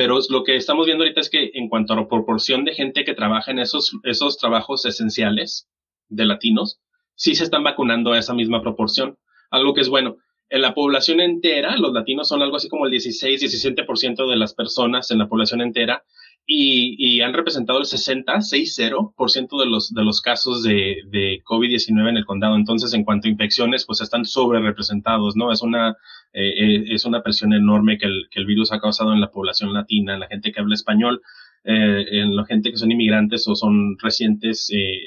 Pero 0.00 0.18
lo 0.30 0.44
que 0.44 0.56
estamos 0.56 0.86
viendo 0.86 1.04
ahorita 1.04 1.20
es 1.20 1.28
que 1.28 1.50
en 1.52 1.68
cuanto 1.68 1.92
a 1.92 1.96
la 1.96 2.08
proporción 2.08 2.64
de 2.64 2.72
gente 2.72 3.04
que 3.04 3.12
trabaja 3.12 3.50
en 3.50 3.58
esos, 3.58 3.92
esos 4.04 4.38
trabajos 4.38 4.86
esenciales 4.86 5.68
de 6.08 6.24
latinos, 6.24 6.80
sí 7.16 7.34
se 7.34 7.44
están 7.44 7.64
vacunando 7.64 8.14
a 8.14 8.18
esa 8.18 8.32
misma 8.32 8.62
proporción. 8.62 9.18
Algo 9.50 9.74
que 9.74 9.82
es 9.82 9.90
bueno. 9.90 10.16
En 10.48 10.62
la 10.62 10.72
población 10.72 11.20
entera, 11.20 11.76
los 11.76 11.92
latinos 11.92 12.28
son 12.28 12.40
algo 12.40 12.56
así 12.56 12.70
como 12.70 12.86
el 12.86 12.92
16, 12.92 13.42
17% 13.42 14.26
de 14.26 14.36
las 14.36 14.54
personas 14.54 15.10
en 15.10 15.18
la 15.18 15.28
población 15.28 15.60
entera 15.60 16.02
y, 16.46 17.20
han 17.20 17.34
representado 17.34 17.78
el 17.78 17.84
60, 17.84 18.36
60% 18.36 19.60
de 19.60 19.66
los, 19.66 19.92
de 19.92 20.02
los 20.02 20.22
casos 20.22 20.62
de, 20.62 21.02
de 21.08 21.42
COVID-19 21.44 22.08
en 22.08 22.16
el 22.16 22.24
condado. 22.24 22.56
Entonces, 22.56 22.94
en 22.94 23.04
cuanto 23.04 23.28
a 23.28 23.30
infecciones, 23.30 23.84
pues 23.84 24.00
están 24.00 24.24
sobre 24.24 24.60
representados, 24.60 25.36
¿no? 25.36 25.52
Es 25.52 25.60
una, 25.60 25.98
eh, 26.32 26.48
eh, 26.48 26.84
es 26.88 27.04
una 27.04 27.22
presión 27.22 27.52
enorme 27.52 27.98
que 27.98 28.06
el, 28.06 28.28
que 28.30 28.40
el 28.40 28.46
virus 28.46 28.72
ha 28.72 28.80
causado 28.80 29.12
en 29.12 29.20
la 29.20 29.30
población 29.30 29.72
latina, 29.72 30.14
en 30.14 30.20
la 30.20 30.28
gente 30.28 30.52
que 30.52 30.60
habla 30.60 30.74
español, 30.74 31.22
eh, 31.64 32.04
en 32.10 32.36
la 32.36 32.44
gente 32.44 32.70
que 32.70 32.76
son 32.76 32.92
inmigrantes 32.92 33.46
o 33.48 33.54
son 33.54 33.98
recientes, 33.98 34.70
eh, 34.72 35.00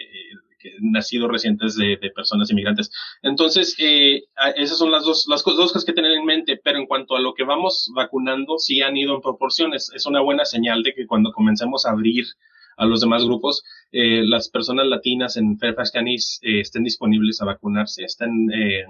nacidos 0.80 1.30
recientes 1.30 1.76
de, 1.76 1.98
de, 1.98 2.10
personas 2.12 2.50
inmigrantes. 2.52 2.90
Entonces, 3.22 3.76
esas 4.56 4.78
son 4.78 4.92
las 4.92 5.04
dos, 5.04 5.26
las 5.28 5.44
dos 5.44 5.74
cosas 5.74 5.84
que 5.84 5.92
tener 5.92 6.12
en 6.12 6.26
mente, 6.26 6.60
pero 6.64 6.78
en 6.78 6.86
cuanto 6.86 7.18
a 7.18 7.20
lo 7.20 7.34
que 7.34 7.44
vamos 7.44 7.92
vacunando, 7.94 8.58
sí 8.60 8.82
han 8.82 8.96
ido 8.96 9.16
en 9.16 9.22
proporciones. 9.22 9.92
Es 9.94 10.06
una 10.06 10.22
buena 10.22 10.46
señal 10.46 10.84
de 10.84 10.94
que 10.94 11.06
cuando 11.06 11.34
comencemos 11.34 11.86
a 11.86 11.92
abrir 11.92 12.26
a 12.78 12.86
los 12.86 13.02
demás 13.02 13.26
grupos, 13.26 13.64
eh, 13.92 14.24
las 14.26 14.50
personas 14.50 14.88
latinas 14.88 15.38
en 15.38 15.58
Fairfax 15.58 15.92
County 15.92 16.16
eh, 16.16 16.60
estén 16.62 16.84
disponibles 16.84 17.42
a 17.42 17.46
vacunarse, 17.46 18.04
estén, 18.04 18.52
eh, 18.52 18.86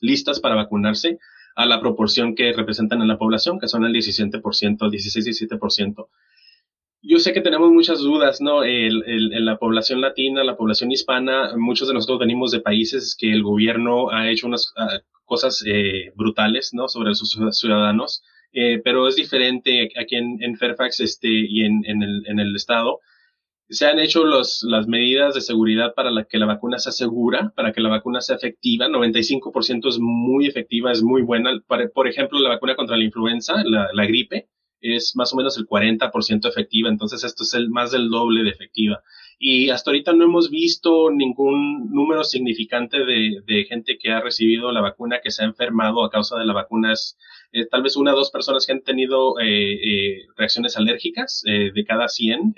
listas 0.00 0.40
para 0.40 0.54
vacunarse 0.54 1.18
a 1.54 1.66
la 1.66 1.80
proporción 1.80 2.34
que 2.34 2.52
representan 2.52 3.02
en 3.02 3.08
la 3.08 3.18
población, 3.18 3.58
que 3.58 3.68
son 3.68 3.84
el 3.84 3.92
17%, 3.92 4.40
16-17%. 4.40 6.08
Yo 7.04 7.18
sé 7.18 7.32
que 7.32 7.40
tenemos 7.40 7.70
muchas 7.72 7.98
dudas, 7.98 8.40
¿no? 8.40 8.64
En 8.64 9.44
la 9.44 9.58
población 9.58 10.00
latina, 10.00 10.44
la 10.44 10.56
población 10.56 10.92
hispana, 10.92 11.56
muchos 11.56 11.88
de 11.88 11.94
nosotros 11.94 12.20
venimos 12.20 12.52
de 12.52 12.60
países 12.60 13.16
que 13.18 13.32
el 13.32 13.42
gobierno 13.42 14.10
ha 14.10 14.30
hecho 14.30 14.46
unas 14.46 14.72
ah, 14.76 15.00
cosas 15.24 15.64
eh, 15.66 16.12
brutales, 16.14 16.70
¿no? 16.72 16.86
Sobre 16.88 17.14
sus 17.14 17.36
ciudadanos, 17.58 18.22
eh, 18.52 18.80
pero 18.84 19.08
es 19.08 19.16
diferente 19.16 19.88
aquí 19.98 20.14
en, 20.14 20.56
Fairfax 20.56 21.00
este, 21.00 21.28
y 21.28 21.64
en, 21.64 21.84
el, 21.84 22.22
en 22.26 22.38
el 22.38 22.54
estado 22.54 23.00
se 23.68 23.86
han 23.86 23.98
hecho 23.98 24.24
los, 24.24 24.62
las 24.68 24.86
medidas 24.86 25.34
de 25.34 25.40
seguridad 25.40 25.94
para 25.94 26.10
que 26.24 26.38
la 26.38 26.46
vacuna 26.46 26.78
sea 26.78 26.92
segura, 26.92 27.52
para 27.56 27.72
que 27.72 27.80
la 27.80 27.88
vacuna 27.88 28.20
sea 28.20 28.36
efectiva. 28.36 28.88
95% 28.88 29.88
es 29.88 29.98
muy 29.98 30.46
efectiva, 30.46 30.92
es 30.92 31.02
muy 31.02 31.22
buena. 31.22 31.50
Por 31.94 32.08
ejemplo, 32.08 32.38
la 32.40 32.50
vacuna 32.50 32.76
contra 32.76 32.96
la 32.96 33.04
influenza, 33.04 33.62
la, 33.64 33.88
la 33.92 34.06
gripe, 34.06 34.48
es 34.82 35.14
más 35.14 35.32
o 35.32 35.36
menos 35.36 35.56
el 35.56 35.66
40% 35.66 36.48
efectiva, 36.48 36.90
entonces 36.90 37.22
esto 37.24 37.44
es 37.44 37.54
el 37.54 37.70
más 37.70 37.92
del 37.92 38.10
doble 38.10 38.42
de 38.42 38.50
efectiva. 38.50 39.02
Y 39.38 39.70
hasta 39.70 39.90
ahorita 39.90 40.12
no 40.12 40.24
hemos 40.24 40.50
visto 40.50 41.10
ningún 41.10 41.90
número 41.90 42.24
significante 42.24 42.98
de, 43.04 43.42
de 43.46 43.64
gente 43.64 43.96
que 43.98 44.10
ha 44.10 44.20
recibido 44.20 44.70
la 44.72 44.80
vacuna, 44.80 45.20
que 45.22 45.30
se 45.30 45.42
ha 45.42 45.46
enfermado 45.46 46.04
a 46.04 46.10
causa 46.10 46.36
de 46.36 46.44
la 46.44 46.52
vacuna. 46.52 46.92
Es, 46.92 47.16
eh, 47.52 47.66
tal 47.66 47.82
vez 47.82 47.96
una 47.96 48.12
o 48.12 48.16
dos 48.16 48.30
personas 48.30 48.66
que 48.66 48.72
han 48.72 48.82
tenido 48.82 49.38
eh, 49.40 49.74
eh, 49.74 50.18
reacciones 50.36 50.76
alérgicas 50.76 51.42
de 51.44 51.84
cada 51.86 52.08
100 52.08 52.54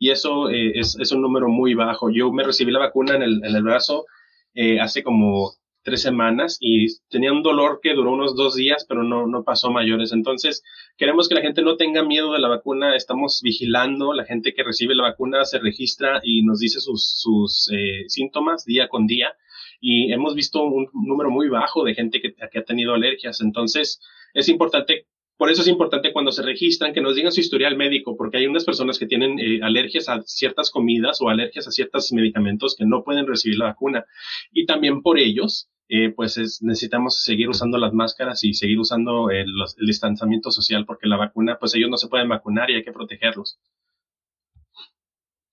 y 0.00 0.10
eso 0.10 0.48
eh, 0.48 0.72
es, 0.76 0.96
es, 0.98 1.12
un 1.12 1.20
número 1.20 1.48
muy 1.48 1.74
bajo. 1.74 2.08
Yo 2.10 2.32
me 2.32 2.42
recibí 2.42 2.72
la 2.72 2.78
vacuna 2.78 3.16
en 3.16 3.22
el, 3.22 3.44
en 3.44 3.54
el 3.54 3.62
brazo 3.62 4.06
eh, 4.54 4.80
hace 4.80 5.02
como 5.02 5.52
tres 5.82 6.00
semanas 6.00 6.56
y 6.58 6.86
tenía 7.10 7.32
un 7.32 7.42
dolor 7.42 7.80
que 7.82 7.92
duró 7.92 8.12
unos 8.12 8.34
dos 8.34 8.54
días, 8.54 8.86
pero 8.88 9.02
no, 9.02 9.26
no 9.26 9.44
pasó 9.44 9.70
mayores. 9.70 10.12
Entonces, 10.12 10.62
queremos 10.96 11.28
que 11.28 11.34
la 11.34 11.42
gente 11.42 11.60
no 11.60 11.76
tenga 11.76 12.02
miedo 12.02 12.32
de 12.32 12.38
la 12.38 12.48
vacuna. 12.48 12.96
Estamos 12.96 13.42
vigilando. 13.44 14.14
La 14.14 14.24
gente 14.24 14.54
que 14.54 14.64
recibe 14.64 14.94
la 14.94 15.02
vacuna 15.02 15.44
se 15.44 15.58
registra 15.58 16.20
y 16.22 16.44
nos 16.44 16.60
dice 16.60 16.80
sus, 16.80 17.20
sus 17.20 17.70
eh, 17.70 18.08
síntomas 18.08 18.64
día 18.64 18.88
con 18.88 19.06
día. 19.06 19.34
Y 19.82 20.14
hemos 20.14 20.34
visto 20.34 20.62
un 20.62 20.88
número 20.94 21.30
muy 21.30 21.50
bajo 21.50 21.84
de 21.84 21.94
gente 21.94 22.22
que, 22.22 22.32
que 22.32 22.58
ha 22.58 22.64
tenido 22.64 22.94
alergias. 22.94 23.42
Entonces, 23.42 24.00
es 24.32 24.48
importante 24.48 25.08
por 25.40 25.50
eso 25.50 25.62
es 25.62 25.68
importante 25.68 26.12
cuando 26.12 26.32
se 26.32 26.42
registran 26.42 26.92
que 26.92 27.00
nos 27.00 27.16
digan 27.16 27.32
su 27.32 27.40
historial 27.40 27.74
médico, 27.74 28.14
porque 28.14 28.36
hay 28.36 28.46
unas 28.46 28.66
personas 28.66 28.98
que 28.98 29.06
tienen 29.06 29.38
eh, 29.38 29.60
alergias 29.62 30.10
a 30.10 30.20
ciertas 30.20 30.70
comidas 30.70 31.22
o 31.22 31.30
alergias 31.30 31.66
a 31.66 31.70
ciertos 31.70 32.12
medicamentos 32.12 32.76
que 32.76 32.84
no 32.84 33.02
pueden 33.02 33.26
recibir 33.26 33.56
la 33.56 33.68
vacuna. 33.68 34.04
Y 34.52 34.66
también 34.66 35.00
por 35.00 35.18
ellos, 35.18 35.70
eh, 35.88 36.12
pues 36.14 36.36
necesitamos 36.60 37.22
seguir 37.24 37.48
usando 37.48 37.78
las 37.78 37.94
máscaras 37.94 38.44
y 38.44 38.52
seguir 38.52 38.78
usando 38.80 39.30
el, 39.30 39.46
el, 39.78 39.86
distanciamiento 39.86 40.50
social, 40.50 40.84
porque 40.84 41.08
la 41.08 41.16
vacuna, 41.16 41.56
pues 41.58 41.74
ellos 41.74 41.88
no 41.88 41.96
se 41.96 42.08
pueden 42.08 42.28
vacunar 42.28 42.70
y 42.70 42.74
hay 42.74 42.84
que 42.84 42.92
protegerlos. 42.92 43.58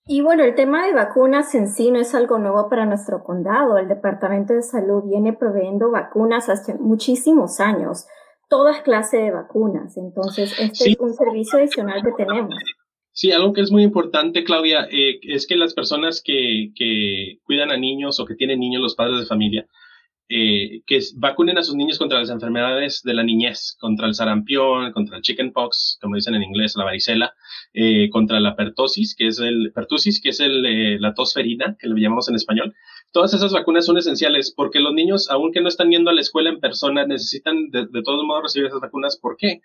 Y 0.05 0.19
bueno, 0.19 0.43
el 0.43 0.53
tema 0.53 0.85
de 0.85 0.95
vacunas 0.95 1.55
en 1.55 1.69
sí 1.69 1.91
no 1.91 1.99
es 2.01 2.13
algo 2.13 2.39
nuevo 2.39 2.67
para 2.69 2.85
nuestro 2.85 3.23
condado. 3.23 3.77
El 3.77 3.87
Departamento 3.87 4.53
de 4.53 4.63
Salud 4.63 5.05
viene 5.09 5.31
proveyendo 5.31 5.91
vacunas 5.91 6.49
hace 6.49 6.73
muchísimos 6.73 7.61
años 7.61 8.05
todas 8.49 8.81
clases 8.81 9.21
de 9.21 9.31
vacunas. 9.31 9.97
Entonces, 9.97 10.53
este 10.59 10.91
es 10.91 10.99
un 10.99 11.13
servicio 11.13 11.59
adicional 11.59 12.01
que 12.03 12.23
tenemos. 12.23 12.53
Sí, 13.11 13.31
algo 13.31 13.51
que 13.51 13.61
es 13.61 13.71
muy 13.71 13.81
importante, 13.81 14.43
Claudia, 14.43 14.87
eh, 14.91 15.19
es 15.23 15.47
que 15.47 15.55
las 15.55 15.73
personas 15.73 16.21
que, 16.23 16.71
que, 16.75 17.39
cuidan 17.45 17.71
a 17.71 17.77
niños 17.77 18.19
o 18.19 18.25
que 18.25 18.35
tienen 18.35 18.59
niños, 18.59 18.81
los 18.81 18.95
padres 18.95 19.19
de 19.19 19.25
familia, 19.25 19.65
eh, 20.29 20.81
que 20.85 20.99
vacunen 21.15 21.57
a 21.57 21.63
sus 21.63 21.75
niños 21.75 21.97
contra 21.97 22.19
las 22.19 22.29
enfermedades 22.29 23.01
de 23.03 23.13
la 23.13 23.23
niñez, 23.23 23.77
contra 23.79 24.07
el 24.07 24.13
sarampión, 24.13 24.91
contra 24.91 25.17
el 25.17 25.23
chickenpox, 25.23 25.97
como 26.01 26.15
dicen 26.15 26.35
en 26.35 26.43
inglés, 26.43 26.75
la 26.75 26.83
varicela, 26.83 27.33
eh, 27.73 28.09
contra 28.09 28.39
la 28.39 28.55
pertosis, 28.55 29.15
que 29.15 29.27
es 29.27 29.39
el 29.39 29.71
pertusis, 29.73 30.21
que 30.21 30.29
es 30.29 30.39
el, 30.41 30.65
eh, 30.65 30.97
la 30.99 31.13
tosferina, 31.13 31.77
que 31.79 31.87
le 31.87 32.01
llamamos 32.01 32.27
en 32.27 32.35
español. 32.35 32.73
Todas 33.13 33.33
esas 33.33 33.53
vacunas 33.53 33.85
son 33.85 33.97
esenciales 33.97 34.53
porque 34.55 34.79
los 34.79 34.93
niños, 34.93 35.29
aunque 35.29 35.61
no 35.61 35.69
están 35.69 35.91
yendo 35.91 36.09
a 36.09 36.13
la 36.13 36.21
escuela 36.21 36.49
en 36.49 36.59
persona, 36.59 37.05
necesitan 37.05 37.69
de, 37.69 37.87
de 37.87 38.01
todos 38.03 38.23
modos 38.25 38.43
recibir 38.43 38.67
esas 38.67 38.81
vacunas. 38.81 39.17
¿Por 39.17 39.37
qué? 39.37 39.61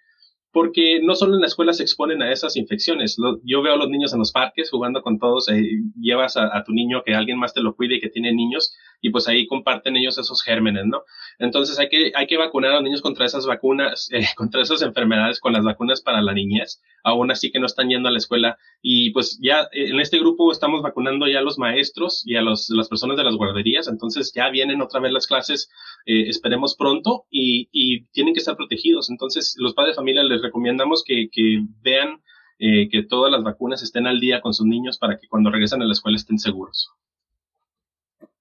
porque 0.53 1.01
no 1.03 1.15
solo 1.15 1.35
en 1.35 1.41
la 1.41 1.47
escuela 1.47 1.73
se 1.73 1.83
exponen 1.83 2.23
a 2.23 2.31
esas 2.31 2.57
infecciones. 2.57 3.17
yo 3.43 3.63
veo 3.63 3.73
a 3.73 3.77
los 3.79 3.89
niños 3.89 4.13
en 4.13 4.19
los 4.19 4.33
parques 4.33 4.71
jugando 4.71 5.03
con 5.03 5.19
todos, 5.19 5.49
eh, 5.49 5.63
llevas 5.99 6.37
a, 6.37 6.63
tu 6.65 6.73
niño 6.73 7.03
que 7.05 7.15
alguien 7.15 7.39
más 7.39 7.55
te 7.55 7.63
lo 7.63 7.75
cuide 7.75 7.97
y 7.97 8.01
que 8.01 8.11
tiene 8.11 8.33
niños 8.33 8.75
y 9.03 9.11
pues 9.11 9.29
ahí 9.29 9.47
comparten 9.47 9.97
ellos 9.97 10.17
esos 10.17 10.43
gérmenes, 10.43 10.87
¿no? 10.87 11.03
Entonces 11.41 11.79
hay 11.79 11.89
que, 11.89 12.13
hay 12.15 12.27
que 12.29 12.39
vacunar 12.39 12.71
a 12.71 12.75
los 12.75 12.85
niños 12.85 13.03
contra 13.03 13.27
esas 13.27 13.47
vacunas, 13.47 14.09
eh, 14.13 14.23
contra 14.37 14.63
esas 14.63 14.81
enfermedades 14.81 15.41
con 15.41 15.53
las 15.53 15.65
vacunas 15.65 16.01
para 16.01 16.23
la 16.23 16.33
niñez, 16.33 16.81
aún 17.03 17.31
así 17.33 17.51
que 17.51 17.59
no 17.59 17.67
están 17.67 17.89
yendo 17.89 18.09
a 18.09 18.13
la 18.13 18.19
escuela. 18.19 18.57
Y 18.81 19.11
pues 19.11 19.39
ya 19.43 19.63
eh, 19.73 19.91
en 19.91 20.01
este 20.01 20.21
grupo 20.21 20.53
estamos 20.53 20.83
vacunando 20.83 21.27
ya 21.27 21.41
a 21.41 21.43
los 21.43 21.59
maestros 21.59 22.23
y 22.25 22.37
a 22.37 22.43
los, 22.43 22.71
las 22.71 22.89
personas 22.89 23.17
de 23.17 23.25
las 23.25 23.35
guarderías, 23.35 23.89
entonces 23.89 24.33
ya 24.35 24.49
vienen 24.51 24.81
otra 24.81 25.01
vez 25.01 25.13
las 25.13 25.27
clases, 25.27 25.69
eh, 26.07 26.29
esperemos 26.29 26.77
pronto 26.77 27.25
y, 27.29 27.69
y, 27.73 28.05
tienen 28.13 28.35
que 28.35 28.41
estar 28.41 28.57
protegidos. 28.57 29.11
Entonces 29.11 29.57
los 29.59 29.75
padres 29.75 29.95
de 29.95 30.01
familia 30.01 30.23
les 30.23 30.43
recomendamos 30.43 31.03
que, 31.05 31.29
que 31.31 31.61
vean 31.83 32.23
que 32.59 33.03
todas 33.03 33.33
las 33.33 33.43
vacunas 33.43 33.83
estén 33.83 34.07
al 34.07 34.21
día 34.21 34.41
con 34.41 34.55
sus 34.55 34.65
niños 34.65 34.97
para 34.97 35.19
que 35.19 35.27
cuando 35.27 35.51
regresen 35.51 35.83
a 35.83 35.85
la 35.85 35.95
escuela 35.95 36.15
estén 36.15 36.39
seguros. 36.39 36.93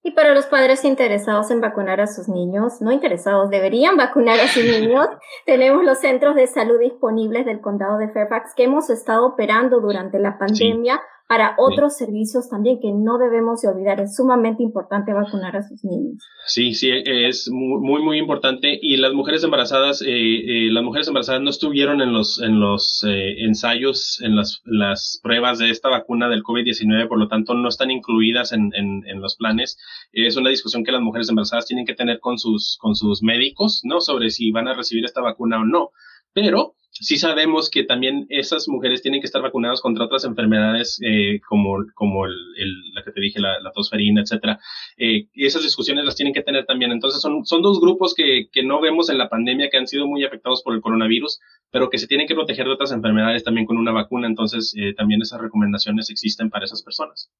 Y 0.04 0.12
para 0.12 0.34
los 0.34 0.46
padres 0.46 0.84
interesados 0.84 1.50
en 1.52 1.60
vacunar 1.60 2.00
a 2.00 2.08
sus 2.08 2.28
niños, 2.28 2.80
no 2.80 2.90
interesados, 2.90 3.50
deberían 3.50 3.96
vacunar 3.96 4.40
a 4.40 4.48
sus 4.48 4.64
niños, 4.64 5.06
tenemos 5.46 5.84
los 5.84 5.98
centros 5.98 6.34
de 6.34 6.48
salud 6.48 6.80
disponibles 6.80 7.46
del 7.46 7.60
condado 7.60 7.98
de 7.98 8.08
Fairfax 8.08 8.54
que 8.56 8.64
hemos 8.64 8.90
estado 8.90 9.26
operando 9.26 9.80
durante 9.80 10.18
la 10.18 10.38
pandemia 10.38 11.00
para 11.32 11.54
otros 11.56 11.96
servicios 11.96 12.50
también 12.50 12.78
que 12.78 12.92
no 12.92 13.16
debemos 13.16 13.62
de 13.62 13.68
olvidar. 13.68 13.98
Es 14.00 14.16
sumamente 14.16 14.62
importante 14.62 15.14
vacunar 15.14 15.56
a 15.56 15.62
sus 15.62 15.82
niños. 15.82 16.22
Sí, 16.44 16.74
sí, 16.74 16.90
es 16.92 17.48
muy, 17.50 18.02
muy 18.02 18.18
importante. 18.18 18.78
Y 18.82 18.98
las 18.98 19.14
mujeres 19.14 19.42
embarazadas, 19.42 20.02
eh, 20.02 20.08
eh, 20.08 20.70
las 20.70 20.84
mujeres 20.84 21.08
embarazadas 21.08 21.40
no 21.40 21.48
estuvieron 21.48 22.02
en 22.02 22.12
los, 22.12 22.38
en 22.38 22.60
los 22.60 23.02
eh, 23.08 23.46
ensayos, 23.46 24.20
en 24.20 24.36
las, 24.36 24.60
las 24.66 25.20
pruebas 25.22 25.58
de 25.58 25.70
esta 25.70 25.88
vacuna 25.88 26.28
del 26.28 26.42
COVID-19, 26.42 27.08
por 27.08 27.18
lo 27.18 27.28
tanto 27.28 27.54
no 27.54 27.70
están 27.70 27.90
incluidas 27.90 28.52
en, 28.52 28.70
en, 28.74 29.02
en, 29.06 29.22
los 29.22 29.36
planes. 29.36 29.78
Es 30.12 30.36
una 30.36 30.50
discusión 30.50 30.84
que 30.84 30.92
las 30.92 31.00
mujeres 31.00 31.30
embarazadas 31.30 31.64
tienen 31.64 31.86
que 31.86 31.94
tener 31.94 32.20
con 32.20 32.38
sus, 32.38 32.76
con 32.78 32.94
sus 32.94 33.22
médicos, 33.22 33.80
¿no? 33.84 34.02
Sobre 34.02 34.28
si 34.28 34.50
van 34.50 34.68
a 34.68 34.74
recibir 34.74 35.06
esta 35.06 35.22
vacuna 35.22 35.62
o 35.62 35.64
no. 35.64 35.92
Pero 36.34 36.74
sí 37.02 37.18
sabemos 37.18 37.68
que 37.68 37.84
también 37.84 38.26
esas 38.28 38.68
mujeres 38.68 39.02
tienen 39.02 39.20
que 39.20 39.26
estar 39.26 39.42
vacunadas 39.42 39.80
contra 39.80 40.04
otras 40.04 40.24
enfermedades 40.24 40.98
eh, 41.02 41.40
como, 41.48 41.84
como 41.94 42.26
la 42.26 43.02
que 43.04 43.10
te 43.12 43.20
dije, 43.20 43.40
la, 43.40 43.60
la 43.60 43.72
tosferina, 43.72 44.22
etcétera. 44.22 44.60
Eh, 44.96 45.26
y 45.34 45.46
esas 45.46 45.62
discusiones 45.62 46.04
las 46.04 46.16
tienen 46.16 46.32
que 46.32 46.42
tener 46.42 46.64
también. 46.64 46.92
Entonces 46.92 47.20
son, 47.20 47.44
son 47.44 47.62
dos 47.62 47.80
grupos 47.80 48.14
que, 48.14 48.48
que 48.50 48.62
no 48.62 48.80
vemos 48.80 49.10
en 49.10 49.18
la 49.18 49.28
pandemia 49.28 49.68
que 49.68 49.78
han 49.78 49.86
sido 49.86 50.06
muy 50.06 50.24
afectados 50.24 50.62
por 50.62 50.74
el 50.74 50.80
coronavirus, 50.80 51.40
pero 51.70 51.90
que 51.90 51.98
se 51.98 52.06
tienen 52.06 52.26
que 52.26 52.34
proteger 52.34 52.66
de 52.66 52.72
otras 52.72 52.92
enfermedades 52.92 53.44
también 53.44 53.66
con 53.66 53.76
una 53.76 53.92
vacuna. 53.92 54.26
Entonces 54.26 54.74
eh, 54.76 54.94
también 54.94 55.20
esas 55.20 55.40
recomendaciones 55.40 56.08
existen 56.08 56.50
para 56.50 56.64
esas 56.64 56.82
personas. 56.82 57.30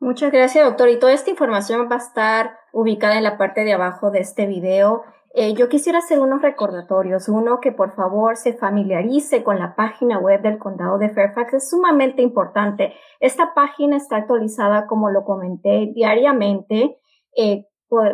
Muchas 0.00 0.32
gracias, 0.32 0.64
doctor. 0.64 0.88
Y 0.88 0.98
toda 0.98 1.12
esta 1.12 1.30
información 1.30 1.88
va 1.88 1.94
a 1.94 1.98
estar 1.98 2.58
ubicada 2.72 3.18
en 3.18 3.22
la 3.22 3.38
parte 3.38 3.62
de 3.62 3.72
abajo 3.72 4.10
de 4.10 4.18
este 4.18 4.46
video. 4.46 5.04
Eh, 5.34 5.54
yo 5.54 5.68
quisiera 5.70 5.98
hacer 5.98 6.20
unos 6.20 6.42
recordatorios. 6.42 7.28
Uno, 7.28 7.60
que 7.60 7.72
por 7.72 7.94
favor 7.94 8.36
se 8.36 8.52
familiarice 8.52 9.42
con 9.42 9.58
la 9.58 9.74
página 9.74 10.18
web 10.18 10.42
del 10.42 10.58
condado 10.58 10.98
de 10.98 11.10
Fairfax. 11.10 11.54
Es 11.54 11.70
sumamente 11.70 12.22
importante. 12.22 12.94
Esta 13.18 13.54
página 13.54 13.96
está 13.96 14.16
actualizada, 14.16 14.86
como 14.86 15.10
lo 15.10 15.24
comenté, 15.24 15.90
diariamente. 15.94 16.98
Eh, 17.36 17.66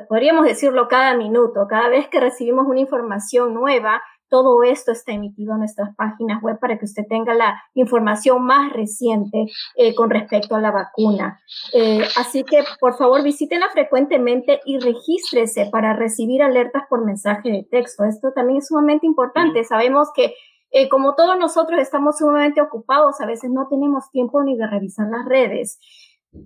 podríamos 0.09 0.45
decirlo 0.45 0.87
cada 0.89 1.17
minuto. 1.17 1.67
Cada 1.69 1.89
vez 1.89 2.09
que 2.09 2.21
recibimos 2.21 2.67
una 2.67 2.81
información 2.81 3.53
nueva, 3.53 4.01
todo 4.29 4.63
esto 4.63 4.93
está 4.93 5.13
emitido 5.13 5.53
en 5.55 5.61
nuestras 5.61 5.95
páginas 5.97 6.43
web 6.43 6.59
para 6.61 6.79
que 6.79 6.85
usted 6.85 7.05
tenga 7.09 7.35
la 7.35 7.63
información 7.75 8.45
más 8.45 8.73
reciente 8.73 9.47
eh, 9.77 9.95
con 9.95 10.11
respecto 10.11 10.55
a 10.55 10.61
la 10.61 10.71
vacuna. 10.71 11.41
Eh, 11.73 12.03
así 12.17 12.45
que, 12.45 12.65
por 12.81 12.97
favor, 12.97 13.23
visítenla 13.23 13.69
frecuentemente 13.71 14.61
y 14.65 14.79
regístrese 14.79 15.69
para 15.71 15.95
recibir 15.95 16.43
alertas 16.43 16.85
por 16.89 17.05
mensaje 17.05 17.51
de 17.51 17.67
texto. 17.71 18.05
Esto 18.05 18.33
también 18.35 18.59
es 18.59 18.69
sumamente 18.69 19.07
importante. 19.07 19.65
Sabemos 19.65 20.09
que 20.15 20.35
eh, 20.71 20.89
como 20.89 21.15
todos 21.15 21.39
nosotros 21.39 21.81
estamos 21.81 22.19
sumamente 22.19 22.61
ocupados, 22.61 23.21
a 23.21 23.27
veces 23.27 23.51
no 23.51 23.69
tenemos 23.69 24.11
tiempo 24.11 24.43
ni 24.43 24.57
de 24.57 24.67
revisar 24.67 25.09
las 25.11 25.25
redes. 25.27 25.79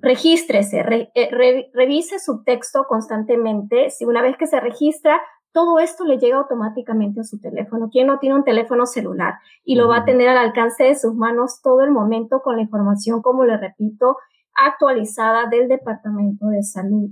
Regístrese, 0.01 0.85
revise 1.73 2.21
su 2.21 2.45
texto 2.45 2.85
constantemente. 2.89 3.91
Si 3.91 4.05
una 4.05 4.23
vez 4.23 4.37
que 4.37 4.47
se 4.47 4.61
registra, 4.61 5.21
todo 5.53 5.79
esto 5.79 6.05
le 6.05 6.19
llega 6.19 6.39
automáticamente 6.39 7.21
a 7.21 7.25
su 7.25 7.39
teléfono. 7.39 7.89
¿Quién 7.91 8.07
no 8.07 8.19
tiene 8.19 8.37
un 8.37 8.45
teléfono 8.45 8.87
celular? 8.87 9.35
Y 9.65 9.77
lo 9.77 9.89
va 9.89 9.99
a 9.99 10.05
tener 10.05 10.29
al 10.29 10.39
alcance 10.39 10.85
de 10.85 10.95
sus 10.95 11.15
manos 11.15 11.61
todo 11.63 11.83
el 11.83 11.91
momento 11.91 12.41
con 12.43 12.57
la 12.57 12.63
información, 12.63 13.23
como 13.23 13.45
le 13.45 13.57
repito, 13.57 14.17
actualizada 14.55 15.47
del 15.49 15.69
Departamento 15.69 16.47
de 16.47 16.63
Salud. 16.63 17.11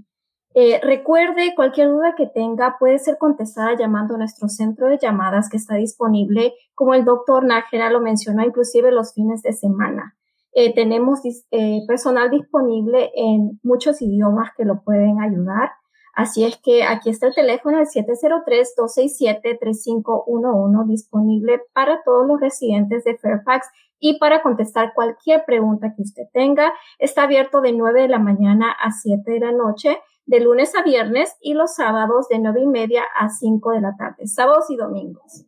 Eh, 0.55 0.81
recuerde, 0.83 1.55
cualquier 1.55 1.89
duda 1.89 2.15
que 2.17 2.27
tenga 2.27 2.77
puede 2.79 2.99
ser 2.99 3.19
contestada 3.19 3.77
llamando 3.77 4.17
a 4.17 4.19
nuestro 4.19 4.49
centro 4.49 4.89
de 4.89 4.99
llamadas 4.99 5.49
que 5.49 5.57
está 5.57 5.77
disponible, 5.77 6.55
como 6.75 6.95
el 6.95 7.05
doctor 7.05 7.45
Nájera 7.45 7.91
lo 7.91 8.01
mencionó, 8.01 8.45
inclusive 8.45 8.91
los 8.91 9.15
fines 9.15 9.43
de 9.43 9.53
semana. 9.53 10.17
Eh, 10.53 10.75
tenemos 10.75 11.21
eh, 11.25 11.81
personal 11.87 12.31
disponible 12.31 13.13
en 13.15 13.61
muchos 13.63 14.03
idiomas 14.03 14.51
que 14.57 14.65
lo 14.65 14.83
pueden 14.83 15.21
ayudar. 15.21 15.71
Así 16.15 16.45
es 16.45 16.59
que 16.59 16.85
aquí 16.85 17.11
está 17.11 17.27
el 17.29 17.35
teléfono 17.35 17.79
el 17.79 17.87
703-267-3511 17.87 20.87
disponible 20.87 21.63
para 21.73 22.03
todos 22.03 22.27
los 22.27 22.41
residentes 22.41 23.05
de 23.05 23.17
Fairfax 23.17 23.69
y 23.99 24.19
para 24.19 24.43
contestar 24.43 24.93
cualquier 24.95 25.45
pregunta 25.45 25.95
que 25.95 26.03
usted 26.03 26.25
tenga. 26.33 26.73
Está 26.99 27.23
abierto 27.25 27.61
de 27.61 27.73
9 27.73 28.03
de 28.03 28.09
la 28.09 28.19
mañana 28.19 28.73
a 28.73 28.91
7 28.91 29.31
de 29.31 29.41
la 29.41 29.53
noche 29.53 30.01
de 30.31 30.41
lunes 30.41 30.73
a 30.77 30.83
viernes 30.83 31.37
y 31.41 31.55
los 31.55 31.75
sábados 31.75 32.29
de 32.29 32.39
nueve 32.39 32.63
y 32.63 32.67
media 32.67 33.03
a 33.19 33.29
5 33.29 33.73
de 33.73 33.81
la 33.81 33.97
tarde, 33.97 34.29
sábados 34.29 34.71
y 34.71 34.77
domingos. 34.77 35.45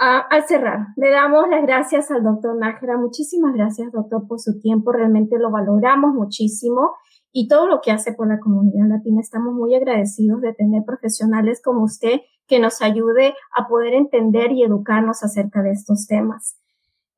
Ah, 0.00 0.26
al 0.30 0.44
cerrar, 0.44 0.86
le 0.96 1.10
damos 1.10 1.46
las 1.48 1.62
gracias 1.62 2.10
al 2.10 2.22
doctor 2.22 2.56
Nájera. 2.56 2.96
Muchísimas 2.96 3.52
gracias, 3.52 3.92
doctor, 3.92 4.26
por 4.26 4.40
su 4.40 4.58
tiempo. 4.60 4.92
Realmente 4.92 5.38
lo 5.38 5.50
valoramos 5.50 6.14
muchísimo 6.14 6.92
y 7.32 7.48
todo 7.48 7.66
lo 7.66 7.80
que 7.80 7.90
hace 7.90 8.12
por 8.12 8.28
la 8.28 8.40
comunidad 8.40 8.88
latina. 8.88 9.20
Estamos 9.20 9.54
muy 9.54 9.74
agradecidos 9.74 10.40
de 10.40 10.54
tener 10.54 10.82
profesionales 10.84 11.60
como 11.62 11.84
usted 11.84 12.20
que 12.46 12.58
nos 12.58 12.80
ayude 12.82 13.34
a 13.56 13.68
poder 13.68 13.94
entender 13.94 14.52
y 14.52 14.64
educarnos 14.64 15.22
acerca 15.22 15.62
de 15.62 15.72
estos 15.72 16.06
temas. 16.06 16.58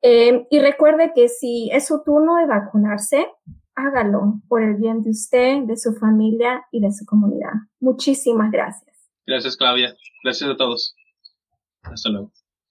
Eh, 0.01 0.47
y 0.49 0.59
recuerde 0.59 1.11
que 1.15 1.29
si 1.29 1.69
es 1.71 1.87
su 1.87 2.03
turno 2.03 2.35
de 2.35 2.47
vacunarse, 2.47 3.27
hágalo 3.75 4.41
por 4.47 4.61
el 4.63 4.75
bien 4.75 5.01
de 5.01 5.11
usted, 5.11 5.63
de 5.63 5.77
su 5.77 5.93
familia 5.93 6.65
y 6.71 6.81
de 6.81 6.91
su 6.91 7.05
comunidad. 7.05 7.53
Muchísimas 7.79 8.51
gracias. 8.51 8.91
Gracias, 9.25 9.55
Claudia. 9.55 9.95
Gracias 10.23 10.49
a 10.49 10.57
todos. 10.57 10.95
Hasta 11.83 12.09
luego. 12.09 12.31